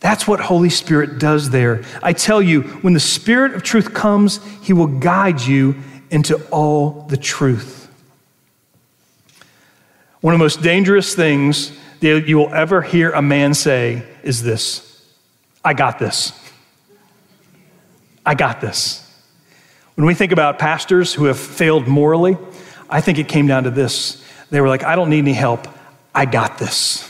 That's 0.00 0.26
what 0.26 0.40
Holy 0.40 0.70
Spirit 0.70 1.20
does 1.20 1.50
there. 1.50 1.84
I 2.02 2.12
tell 2.12 2.42
you, 2.42 2.62
when 2.62 2.92
the 2.92 3.00
Spirit 3.00 3.54
of 3.54 3.62
truth 3.62 3.94
comes, 3.94 4.40
he 4.60 4.72
will 4.72 4.88
guide 4.88 5.40
you 5.40 5.76
into 6.10 6.44
all 6.48 7.06
the 7.08 7.16
truth. 7.16 7.88
One 10.20 10.34
of 10.34 10.38
the 10.38 10.44
most 10.44 10.60
dangerous 10.60 11.14
things 11.14 11.72
that 12.00 12.26
you 12.26 12.36
will 12.36 12.52
ever 12.52 12.82
hear 12.82 13.12
a 13.12 13.22
man 13.22 13.54
say 13.54 14.02
is 14.24 14.42
this 14.42 15.04
I 15.64 15.74
got 15.74 16.00
this. 16.00 16.32
I 18.24 18.34
got 18.34 18.60
this. 18.60 18.98
When 19.94 20.06
we 20.06 20.14
think 20.14 20.32
about 20.32 20.58
pastors 20.58 21.12
who 21.12 21.24
have 21.26 21.38
failed 21.38 21.86
morally, 21.86 22.36
I 22.88 23.00
think 23.00 23.18
it 23.18 23.28
came 23.28 23.46
down 23.46 23.64
to 23.64 23.70
this. 23.70 24.24
They 24.50 24.60
were 24.60 24.68
like, 24.68 24.84
I 24.84 24.96
don't 24.96 25.10
need 25.10 25.20
any 25.20 25.32
help. 25.32 25.66
I 26.14 26.24
got 26.26 26.58
this. 26.58 27.08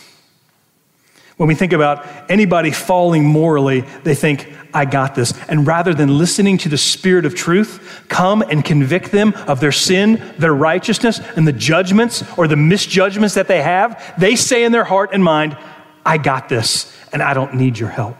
When 1.37 1.48
we 1.48 1.55
think 1.55 1.72
about 1.72 2.07
anybody 2.31 2.70
falling 2.70 3.25
morally, 3.25 3.81
they 4.05 4.14
think, 4.14 4.53
I 4.75 4.85
got 4.85 5.14
this. 5.14 5.35
And 5.48 5.66
rather 5.66 5.92
than 5.92 6.18
listening 6.18 6.59
to 6.59 6.68
the 6.68 6.79
Spirit 6.79 7.27
of 7.27 7.35
truth 7.35 8.05
come 8.09 8.42
and 8.42 8.64
convict 8.64 9.11
them 9.11 9.35
of 9.46 9.61
their 9.61 9.72
sin, 9.72 10.22
their 10.38 10.55
righteousness, 10.55 11.20
and 11.37 11.46
the 11.46 11.53
judgments 11.53 12.25
or 12.38 12.46
the 12.46 12.57
misjudgments 12.57 13.35
that 13.35 13.48
they 13.48 13.61
have, 13.61 14.14
they 14.18 14.37
say 14.37 14.64
in 14.64 14.72
their 14.72 14.85
heart 14.85 15.11
and 15.12 15.22
mind, 15.22 15.57
I 16.05 16.18
got 16.18 16.48
this, 16.48 16.94
and 17.12 17.22
I 17.22 17.35
don't 17.35 17.55
need 17.55 17.79
your 17.79 17.88
help. 17.88 18.16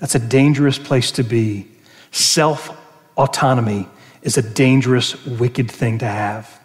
That's 0.00 0.14
a 0.14 0.18
dangerous 0.18 0.78
place 0.78 1.12
to 1.12 1.22
be. 1.22 1.68
Self 2.10 2.76
autonomy 3.16 3.86
is 4.22 4.36
a 4.36 4.42
dangerous, 4.42 5.24
wicked 5.24 5.70
thing 5.70 5.98
to 5.98 6.06
have. 6.06 6.58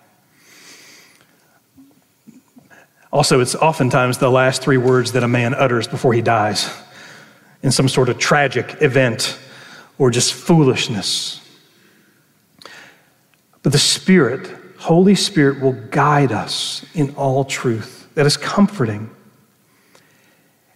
Also, 3.11 3.39
it's 3.39 3.55
oftentimes 3.55 4.17
the 4.17 4.29
last 4.29 4.61
three 4.61 4.77
words 4.77 5.13
that 5.13 5.23
a 5.23 5.27
man 5.27 5.53
utters 5.53 5.87
before 5.87 6.13
he 6.13 6.21
dies 6.21 6.69
in 7.61 7.71
some 7.71 7.87
sort 7.87 8.09
of 8.09 8.17
tragic 8.17 8.81
event 8.81 9.37
or 9.97 10.11
just 10.11 10.33
foolishness. 10.33 11.41
But 13.63 13.71
the 13.71 13.79
Spirit, 13.79 14.49
Holy 14.77 15.15
Spirit, 15.15 15.61
will 15.61 15.73
guide 15.89 16.31
us 16.31 16.85
in 16.93 17.15
all 17.15 17.45
truth. 17.45 18.07
That 18.15 18.25
is 18.25 18.37
comforting. 18.37 19.09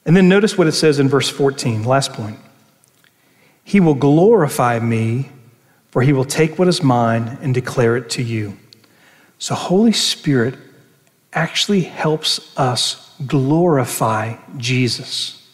And 0.05 0.15
then 0.15 0.27
notice 0.29 0.57
what 0.57 0.67
it 0.67 0.71
says 0.71 0.99
in 0.99 1.09
verse 1.09 1.29
14, 1.29 1.83
last 1.83 2.13
point. 2.13 2.39
He 3.69 3.79
will 3.79 3.93
glorify 3.93 4.79
me, 4.79 5.29
for 5.91 6.01
he 6.01 6.11
will 6.11 6.25
take 6.25 6.57
what 6.57 6.67
is 6.67 6.81
mine 6.81 7.37
and 7.43 7.53
declare 7.53 7.95
it 7.97 8.09
to 8.11 8.23
you. 8.23 8.57
So, 9.37 9.53
Holy 9.53 9.91
Spirit 9.91 10.55
actually 11.33 11.81
helps 11.81 12.57
us 12.57 13.15
glorify 13.27 14.37
Jesus. 14.57 15.47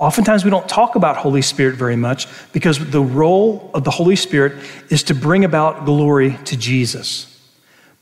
Oftentimes, 0.00 0.44
we 0.44 0.50
don't 0.50 0.68
talk 0.68 0.96
about 0.96 1.16
Holy 1.16 1.42
Spirit 1.42 1.76
very 1.76 1.94
much 1.94 2.26
because 2.52 2.90
the 2.90 3.00
role 3.00 3.70
of 3.72 3.84
the 3.84 3.90
Holy 3.92 4.16
Spirit 4.16 4.54
is 4.90 5.04
to 5.04 5.14
bring 5.14 5.44
about 5.44 5.84
glory 5.84 6.36
to 6.46 6.56
Jesus. 6.56 7.33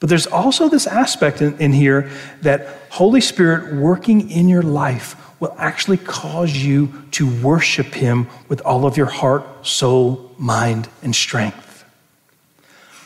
But 0.03 0.09
there's 0.09 0.27
also 0.27 0.69
this 0.69 0.89
aspect 0.89 1.41
in, 1.41 1.57
in 1.59 1.73
here 1.73 2.11
that 2.41 2.67
Holy 2.91 3.21
Spirit 3.21 3.73
working 3.73 4.33
in 4.33 4.49
your 4.49 4.65
life 4.65 5.15
will 5.39 5.55
actually 5.57 5.99
cause 5.99 6.57
you 6.57 6.93
to 7.13 7.31
worship 7.41 7.95
Him 7.95 8.27
with 8.49 8.61
all 8.63 8.85
of 8.85 8.97
your 8.97 9.07
heart, 9.07 9.65
soul, 9.65 10.33
mind, 10.39 10.89
and 11.05 11.15
strength. 11.15 11.85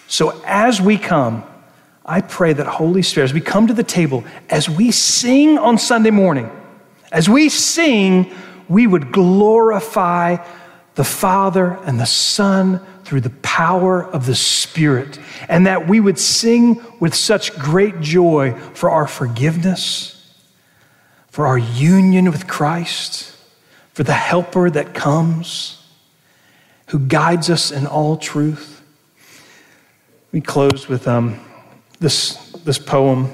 So 0.09 0.41
as 0.47 0.81
we 0.81 0.97
come, 0.97 1.45
I 2.03 2.23
pray 2.23 2.55
that 2.55 2.67
Holy 2.67 3.03
Spirit, 3.03 3.27
as 3.27 3.35
we 3.35 3.43
come 3.43 3.67
to 3.67 3.75
the 3.75 3.85
table, 3.85 4.25
as 4.49 4.71
we 4.71 4.91
sing 4.91 5.59
on 5.59 5.77
Sunday 5.77 6.11
morning, 6.11 6.51
as 7.13 7.29
we 7.29 7.51
sing, 7.51 8.35
we 8.71 8.87
would 8.87 9.13
glorify 9.13 10.43
the 10.95 11.05
Father 11.05 11.79
and 11.85 12.01
the 12.01 12.07
Son 12.07 12.81
through 13.07 13.23
the 13.23 13.31
power 13.31 14.05
of 14.05 14.27
the 14.27 14.35
Spirit, 14.35 15.19
and 15.49 15.67
that 15.67 15.89
we 15.89 16.01
would 16.01 16.19
sing 16.19 16.85
with 17.01 17.15
such 17.15 17.57
great 17.59 18.01
joy 18.01 18.53
for 18.75 18.91
our 18.91 19.07
forgiveness 19.07 20.17
for 21.37 21.47
our 21.47 21.59
union 21.59 22.31
with 22.31 22.47
Christ, 22.47 23.37
for 23.93 24.03
the 24.05 24.15
helper 24.15 24.71
that 24.71 24.95
comes, 24.95 25.87
who 26.87 26.99
guides 26.99 27.51
us 27.51 27.71
in 27.71 27.87
all 27.87 28.17
truth. 28.17 28.83
We 30.33 30.41
close 30.41 30.89
with 30.89 31.07
um, 31.07 31.39
this, 32.01 32.37
this 32.65 32.79
poem. 32.79 33.27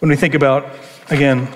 When 0.00 0.10
we 0.10 0.16
think 0.16 0.34
about, 0.34 0.66
again, 1.08 1.48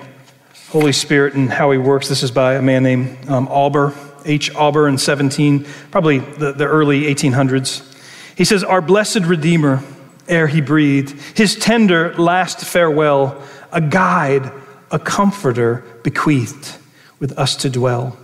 Holy 0.69 0.93
Spirit 0.93 1.35
and 1.35 1.47
how 1.51 1.69
he 1.69 1.77
works. 1.77 2.09
This 2.09 2.23
is 2.23 2.31
by 2.31 2.55
a 2.55 2.61
man 2.63 2.81
named 2.81 3.29
um, 3.29 3.47
Auber, 3.49 3.93
H. 4.25 4.53
Auburn 4.55 4.93
in 4.93 4.97
17, 4.97 5.65
probably 5.91 6.19
the, 6.19 6.51
the 6.51 6.65
early 6.65 7.03
1800s. 7.03 7.93
He 8.35 8.43
says, 8.43 8.63
Our 8.63 8.81
blessed 8.81 9.21
Redeemer, 9.21 9.83
ere 10.27 10.47
he 10.47 10.61
breathed, 10.61 11.37
his 11.37 11.55
tender 11.55 12.13
last 12.15 12.59
farewell, 12.59 13.41
a 13.71 13.81
guide, 13.81 14.51
a 14.91 14.99
comforter 14.99 15.83
bequeathed 16.03 16.77
with 17.19 17.37
us 17.37 17.55
to 17.57 17.69
dwell. 17.69 18.17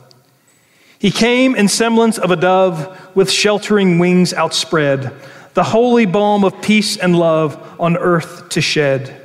He 0.99 1.11
came 1.11 1.55
in 1.55 1.67
semblance 1.67 2.19
of 2.19 2.29
a 2.29 2.35
dove 2.35 3.15
with 3.15 3.31
sheltering 3.31 3.97
wings 3.97 4.33
outspread, 4.33 5.11
the 5.53 5.63
holy 5.63 6.05
balm 6.05 6.43
of 6.43 6.61
peace 6.61 6.95
and 6.95 7.17
love 7.17 7.57
on 7.79 7.97
earth 7.97 8.49
to 8.49 8.61
shed. 8.61 9.19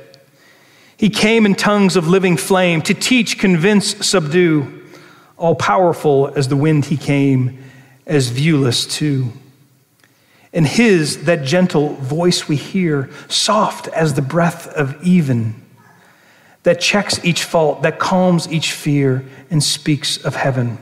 He 0.97 1.11
came 1.11 1.45
in 1.45 1.53
tongues 1.53 1.95
of 1.95 2.07
living 2.07 2.37
flame 2.37 2.81
to 2.81 2.93
teach, 2.93 3.37
convince, 3.37 4.05
subdue. 4.05 4.76
All 5.37 5.55
powerful 5.55 6.31
as 6.35 6.47
the 6.47 6.55
wind 6.55 6.85
he 6.85 6.97
came, 6.97 7.63
as 8.05 8.29
viewless 8.31 8.89
too. 8.89 9.31
In 10.53 10.65
his, 10.65 11.25
that 11.25 11.43
gentle 11.43 11.89
voice 11.95 12.47
we 12.47 12.55
hear, 12.55 13.09
soft 13.27 13.87
as 13.89 14.13
the 14.13 14.21
breath 14.21 14.67
of 14.67 15.01
even, 15.03 15.55
that 16.63 16.81
checks 16.81 17.23
each 17.23 17.43
fault, 17.43 17.83
that 17.83 17.99
calms 17.99 18.51
each 18.51 18.71
fear, 18.71 19.23
and 19.51 19.61
speaks 19.61 20.17
of 20.17 20.35
heaven. 20.35 20.79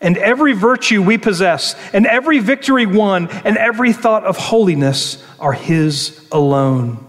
And 0.00 0.16
every 0.16 0.52
virtue 0.52 1.02
we 1.02 1.18
possess, 1.18 1.74
and 1.92 2.06
every 2.06 2.38
victory 2.38 2.86
won, 2.86 3.28
and 3.28 3.56
every 3.56 3.92
thought 3.92 4.24
of 4.24 4.36
holiness 4.36 5.22
are 5.38 5.52
his 5.52 6.26
alone. 6.32 7.06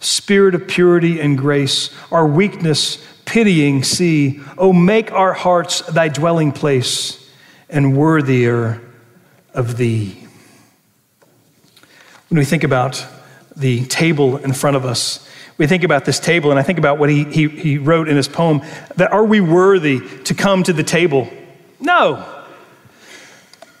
Spirit 0.00 0.54
of 0.54 0.68
purity 0.68 1.20
and 1.20 1.36
grace, 1.36 1.90
our 2.12 2.26
weakness 2.26 3.04
pitying 3.34 3.82
see. 3.82 4.40
Oh, 4.56 4.72
make 4.72 5.10
our 5.10 5.32
hearts 5.32 5.80
thy 5.80 6.06
dwelling 6.06 6.52
place 6.52 7.28
and 7.68 7.96
worthier 7.96 8.80
of 9.52 9.76
thee. 9.76 10.16
When 12.28 12.38
we 12.38 12.44
think 12.44 12.62
about 12.62 13.04
the 13.56 13.86
table 13.86 14.36
in 14.36 14.52
front 14.52 14.76
of 14.76 14.84
us, 14.84 15.28
we 15.58 15.66
think 15.66 15.82
about 15.82 16.04
this 16.04 16.20
table, 16.20 16.50
and 16.50 16.60
I 16.60 16.62
think 16.62 16.78
about 16.78 16.98
what 16.98 17.10
he, 17.10 17.24
he, 17.24 17.48
he 17.48 17.78
wrote 17.78 18.08
in 18.08 18.14
his 18.14 18.28
poem 18.28 18.62
that 18.94 19.10
are 19.10 19.24
we 19.24 19.40
worthy 19.40 19.98
to 20.26 20.34
come 20.34 20.62
to 20.62 20.72
the 20.72 20.84
table? 20.84 21.28
No. 21.80 22.24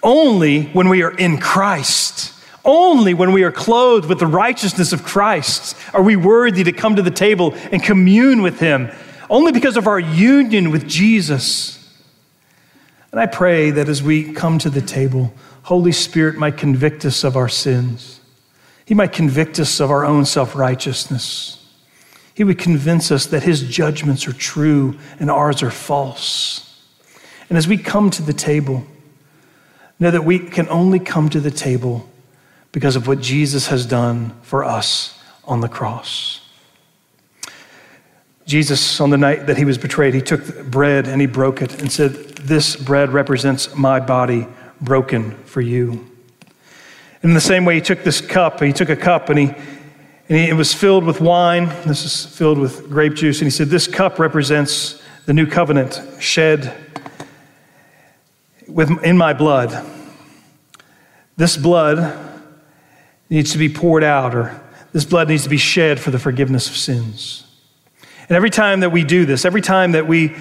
Only 0.02 0.64
when 0.64 0.88
we 0.88 1.04
are 1.04 1.12
in 1.12 1.38
Christ. 1.38 2.34
Only 2.64 3.14
when 3.14 3.30
we 3.30 3.44
are 3.44 3.52
clothed 3.52 4.08
with 4.08 4.18
the 4.18 4.26
righteousness 4.26 4.92
of 4.92 5.04
Christ 5.04 5.76
are 5.92 6.02
we 6.02 6.16
worthy 6.16 6.64
to 6.64 6.72
come 6.72 6.96
to 6.96 7.02
the 7.02 7.10
table 7.12 7.54
and 7.70 7.80
commune 7.80 8.42
with 8.42 8.58
Him. 8.58 8.90
Only 9.34 9.50
because 9.50 9.76
of 9.76 9.88
our 9.88 9.98
union 9.98 10.70
with 10.70 10.86
Jesus. 10.86 11.92
And 13.10 13.20
I 13.20 13.26
pray 13.26 13.72
that 13.72 13.88
as 13.88 14.00
we 14.00 14.32
come 14.32 14.60
to 14.60 14.70
the 14.70 14.80
table, 14.80 15.34
Holy 15.64 15.90
Spirit 15.90 16.36
might 16.36 16.56
convict 16.56 17.04
us 17.04 17.24
of 17.24 17.36
our 17.36 17.48
sins. 17.48 18.20
He 18.84 18.94
might 18.94 19.12
convict 19.12 19.58
us 19.58 19.80
of 19.80 19.90
our 19.90 20.04
own 20.04 20.24
self 20.24 20.54
righteousness. 20.54 21.60
He 22.32 22.44
would 22.44 22.58
convince 22.58 23.10
us 23.10 23.26
that 23.26 23.42
His 23.42 23.62
judgments 23.68 24.28
are 24.28 24.32
true 24.32 24.96
and 25.18 25.28
ours 25.28 25.64
are 25.64 25.70
false. 25.72 26.80
And 27.48 27.58
as 27.58 27.66
we 27.66 27.76
come 27.76 28.10
to 28.10 28.22
the 28.22 28.32
table, 28.32 28.86
know 29.98 30.12
that 30.12 30.24
we 30.24 30.38
can 30.38 30.68
only 30.68 31.00
come 31.00 31.28
to 31.30 31.40
the 31.40 31.50
table 31.50 32.08
because 32.70 32.94
of 32.94 33.08
what 33.08 33.20
Jesus 33.20 33.66
has 33.66 33.84
done 33.84 34.32
for 34.42 34.62
us 34.62 35.18
on 35.42 35.60
the 35.60 35.68
cross. 35.68 36.43
Jesus, 38.46 39.00
on 39.00 39.10
the 39.10 39.16
night 39.16 39.46
that 39.46 39.56
he 39.56 39.64
was 39.64 39.78
betrayed, 39.78 40.14
he 40.14 40.20
took 40.20 40.66
bread 40.66 41.08
and 41.08 41.20
he 41.20 41.26
broke 41.26 41.62
it 41.62 41.80
and 41.80 41.90
said, 41.90 42.12
This 42.12 42.76
bread 42.76 43.12
represents 43.12 43.74
my 43.74 44.00
body 44.00 44.46
broken 44.80 45.32
for 45.44 45.60
you. 45.60 46.10
In 47.22 47.32
the 47.32 47.40
same 47.40 47.64
way, 47.64 47.76
he 47.76 47.80
took 47.80 48.04
this 48.04 48.20
cup, 48.20 48.60
he 48.60 48.72
took 48.72 48.90
a 48.90 48.96
cup 48.96 49.30
and 49.30 49.38
he 49.38 49.54
and 50.28 50.38
he, 50.38 50.48
it 50.48 50.54
was 50.54 50.72
filled 50.72 51.04
with 51.04 51.20
wine. 51.20 51.66
This 51.86 52.04
is 52.04 52.24
filled 52.24 52.58
with 52.58 52.88
grape 52.88 53.14
juice. 53.14 53.40
And 53.40 53.46
he 53.46 53.50
said, 53.50 53.68
This 53.68 53.86
cup 53.86 54.18
represents 54.18 55.02
the 55.26 55.32
new 55.32 55.46
covenant 55.46 56.00
shed 56.18 56.74
with, 58.66 58.90
in 59.04 59.18
my 59.18 59.32
blood. 59.32 59.86
This 61.36 61.56
blood 61.56 62.18
needs 63.28 63.52
to 63.52 63.58
be 63.58 63.68
poured 63.68 64.04
out, 64.04 64.34
or 64.34 64.60
this 64.92 65.04
blood 65.04 65.28
needs 65.28 65.42
to 65.42 65.48
be 65.48 65.56
shed 65.56 66.00
for 66.00 66.10
the 66.10 66.18
forgiveness 66.18 66.68
of 66.68 66.76
sins. 66.76 67.44
And 68.28 68.36
every 68.36 68.50
time 68.50 68.80
that 68.80 68.90
we 68.90 69.04
do 69.04 69.26
this, 69.26 69.44
every 69.44 69.60
time 69.60 69.92
that 69.92 70.06
we 70.06 70.34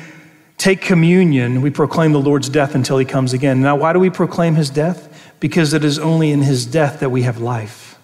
take 0.58 0.82
communion, 0.82 1.62
we 1.62 1.70
proclaim 1.70 2.14
the 2.14 2.22
Lord's 2.22 2.50
death 2.50 2.76
until 2.76 2.98
he 2.98 3.06
comes 3.06 3.34
again. 3.34 3.62
Now, 3.62 3.76
why 3.76 3.94
do 3.94 4.00
we 4.00 4.10
proclaim 4.10 4.56
his 4.56 4.70
death? 4.70 5.34
Because 5.40 5.74
it 5.74 5.84
is 5.84 6.00
only 6.00 6.32
in 6.32 6.42
his 6.42 6.66
death 6.66 7.02
that 7.02 7.10
we 7.10 7.24
have 7.24 7.40
life. 7.40 8.00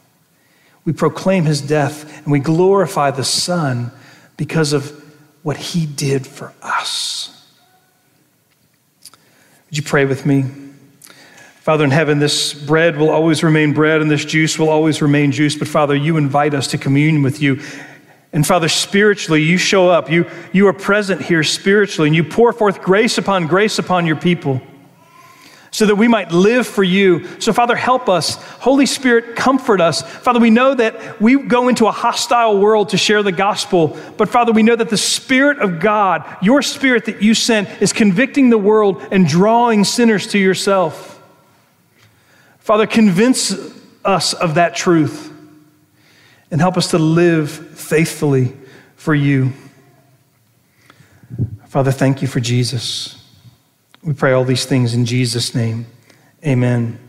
We 0.84 0.94
proclaim 0.94 1.46
his 1.46 1.62
death 1.62 2.24
and 2.24 2.32
we 2.32 2.40
glorify 2.40 3.12
the 3.12 3.24
Son 3.24 3.92
because 4.38 4.74
of 4.74 4.92
what 5.44 5.58
he 5.58 5.86
did 5.86 6.26
for 6.26 6.54
us. 6.62 7.48
Would 9.70 9.78
you 9.78 9.84
pray 9.84 10.06
with 10.06 10.26
me? 10.26 10.46
Father 11.62 11.84
in 11.84 11.92
heaven, 11.92 12.20
this 12.20 12.54
bread 12.54 12.98
will 12.98 13.10
always 13.10 13.44
remain 13.44 13.74
bread 13.74 14.02
and 14.02 14.10
this 14.10 14.26
juice 14.26 14.58
will 14.58 14.70
always 14.70 15.02
remain 15.02 15.32
juice. 15.32 15.56
But 15.56 15.68
Father, 15.68 15.96
you 15.96 16.18
invite 16.18 16.54
us 16.54 16.68
to 16.68 16.78
commune 16.78 17.22
with 17.22 17.42
you. 17.42 17.62
And 18.32 18.46
Father, 18.46 18.70
spiritually, 18.70 19.42
you 19.42 19.58
show 19.58 19.90
up. 19.90 20.10
You, 20.10 20.30
you 20.54 20.68
are 20.68 20.74
present 20.74 21.22
here 21.22 21.44
spiritually, 21.44 22.10
and 22.10 22.16
you 22.16 22.24
pour 22.24 22.54
forth 22.54 22.82
grace 22.82 23.18
upon 23.18 23.48
grace 23.48 23.80
upon 23.80 24.06
your 24.06 24.16
people 24.16 24.62
so 25.72 25.86
that 25.86 25.96
we 25.96 26.08
might 26.08 26.32
live 26.32 26.66
for 26.66 26.84
you. 26.84 27.28
So, 27.40 27.54
Father, 27.54 27.76
help 27.76 28.10
us. 28.10 28.36
Holy 28.60 28.86
Spirit, 28.86 29.36
comfort 29.36 29.82
us. 29.82 30.02
Father, 30.02 30.40
we 30.40 30.50
know 30.50 30.74
that 30.74 31.22
we 31.22 31.42
go 31.44 31.68
into 31.68 31.88
a 31.88 31.92
hostile 31.92 32.60
world 32.60 32.90
to 32.90 32.98
share 32.98 33.22
the 33.22 33.32
gospel, 33.32 33.98
but 34.18 34.30
Father, 34.30 34.52
we 34.52 34.64
know 34.64 34.76
that 34.76 34.90
the 34.90 34.98
Spirit 34.98 35.60
of 35.60 35.80
God, 35.80 36.26
your 36.42 36.62
Spirit 36.62 37.06
that 37.06 37.22
you 37.22 37.34
sent, 37.34 37.70
is 37.82 37.94
convicting 37.94 38.50
the 38.50 38.58
world 38.58 39.06
and 39.12 39.28
drawing 39.28 39.84
sinners 39.84 40.28
to 40.28 40.40
yourself. 40.40 41.22
Father, 42.60 42.88
convince 42.88 43.54
us 44.04 44.34
of 44.34 44.56
that 44.56 44.76
truth 44.76 45.32
and 46.52 46.60
help 46.60 46.78
us 46.78 46.92
to 46.92 46.98
live 46.98 47.69
faithfully 47.90 48.54
for 48.96 49.16
you. 49.16 49.52
Father, 51.68 51.92
thank 51.92 52.22
you 52.22 52.28
for 52.28 52.40
Jesus. 52.40 53.18
We 54.04 54.14
pray 54.14 54.32
all 54.32 54.46
these 54.46 54.66
things 54.66 54.94
in 54.94 55.06
Jesus' 55.06 55.56
name. 55.56 55.88
Amen. 56.46 57.00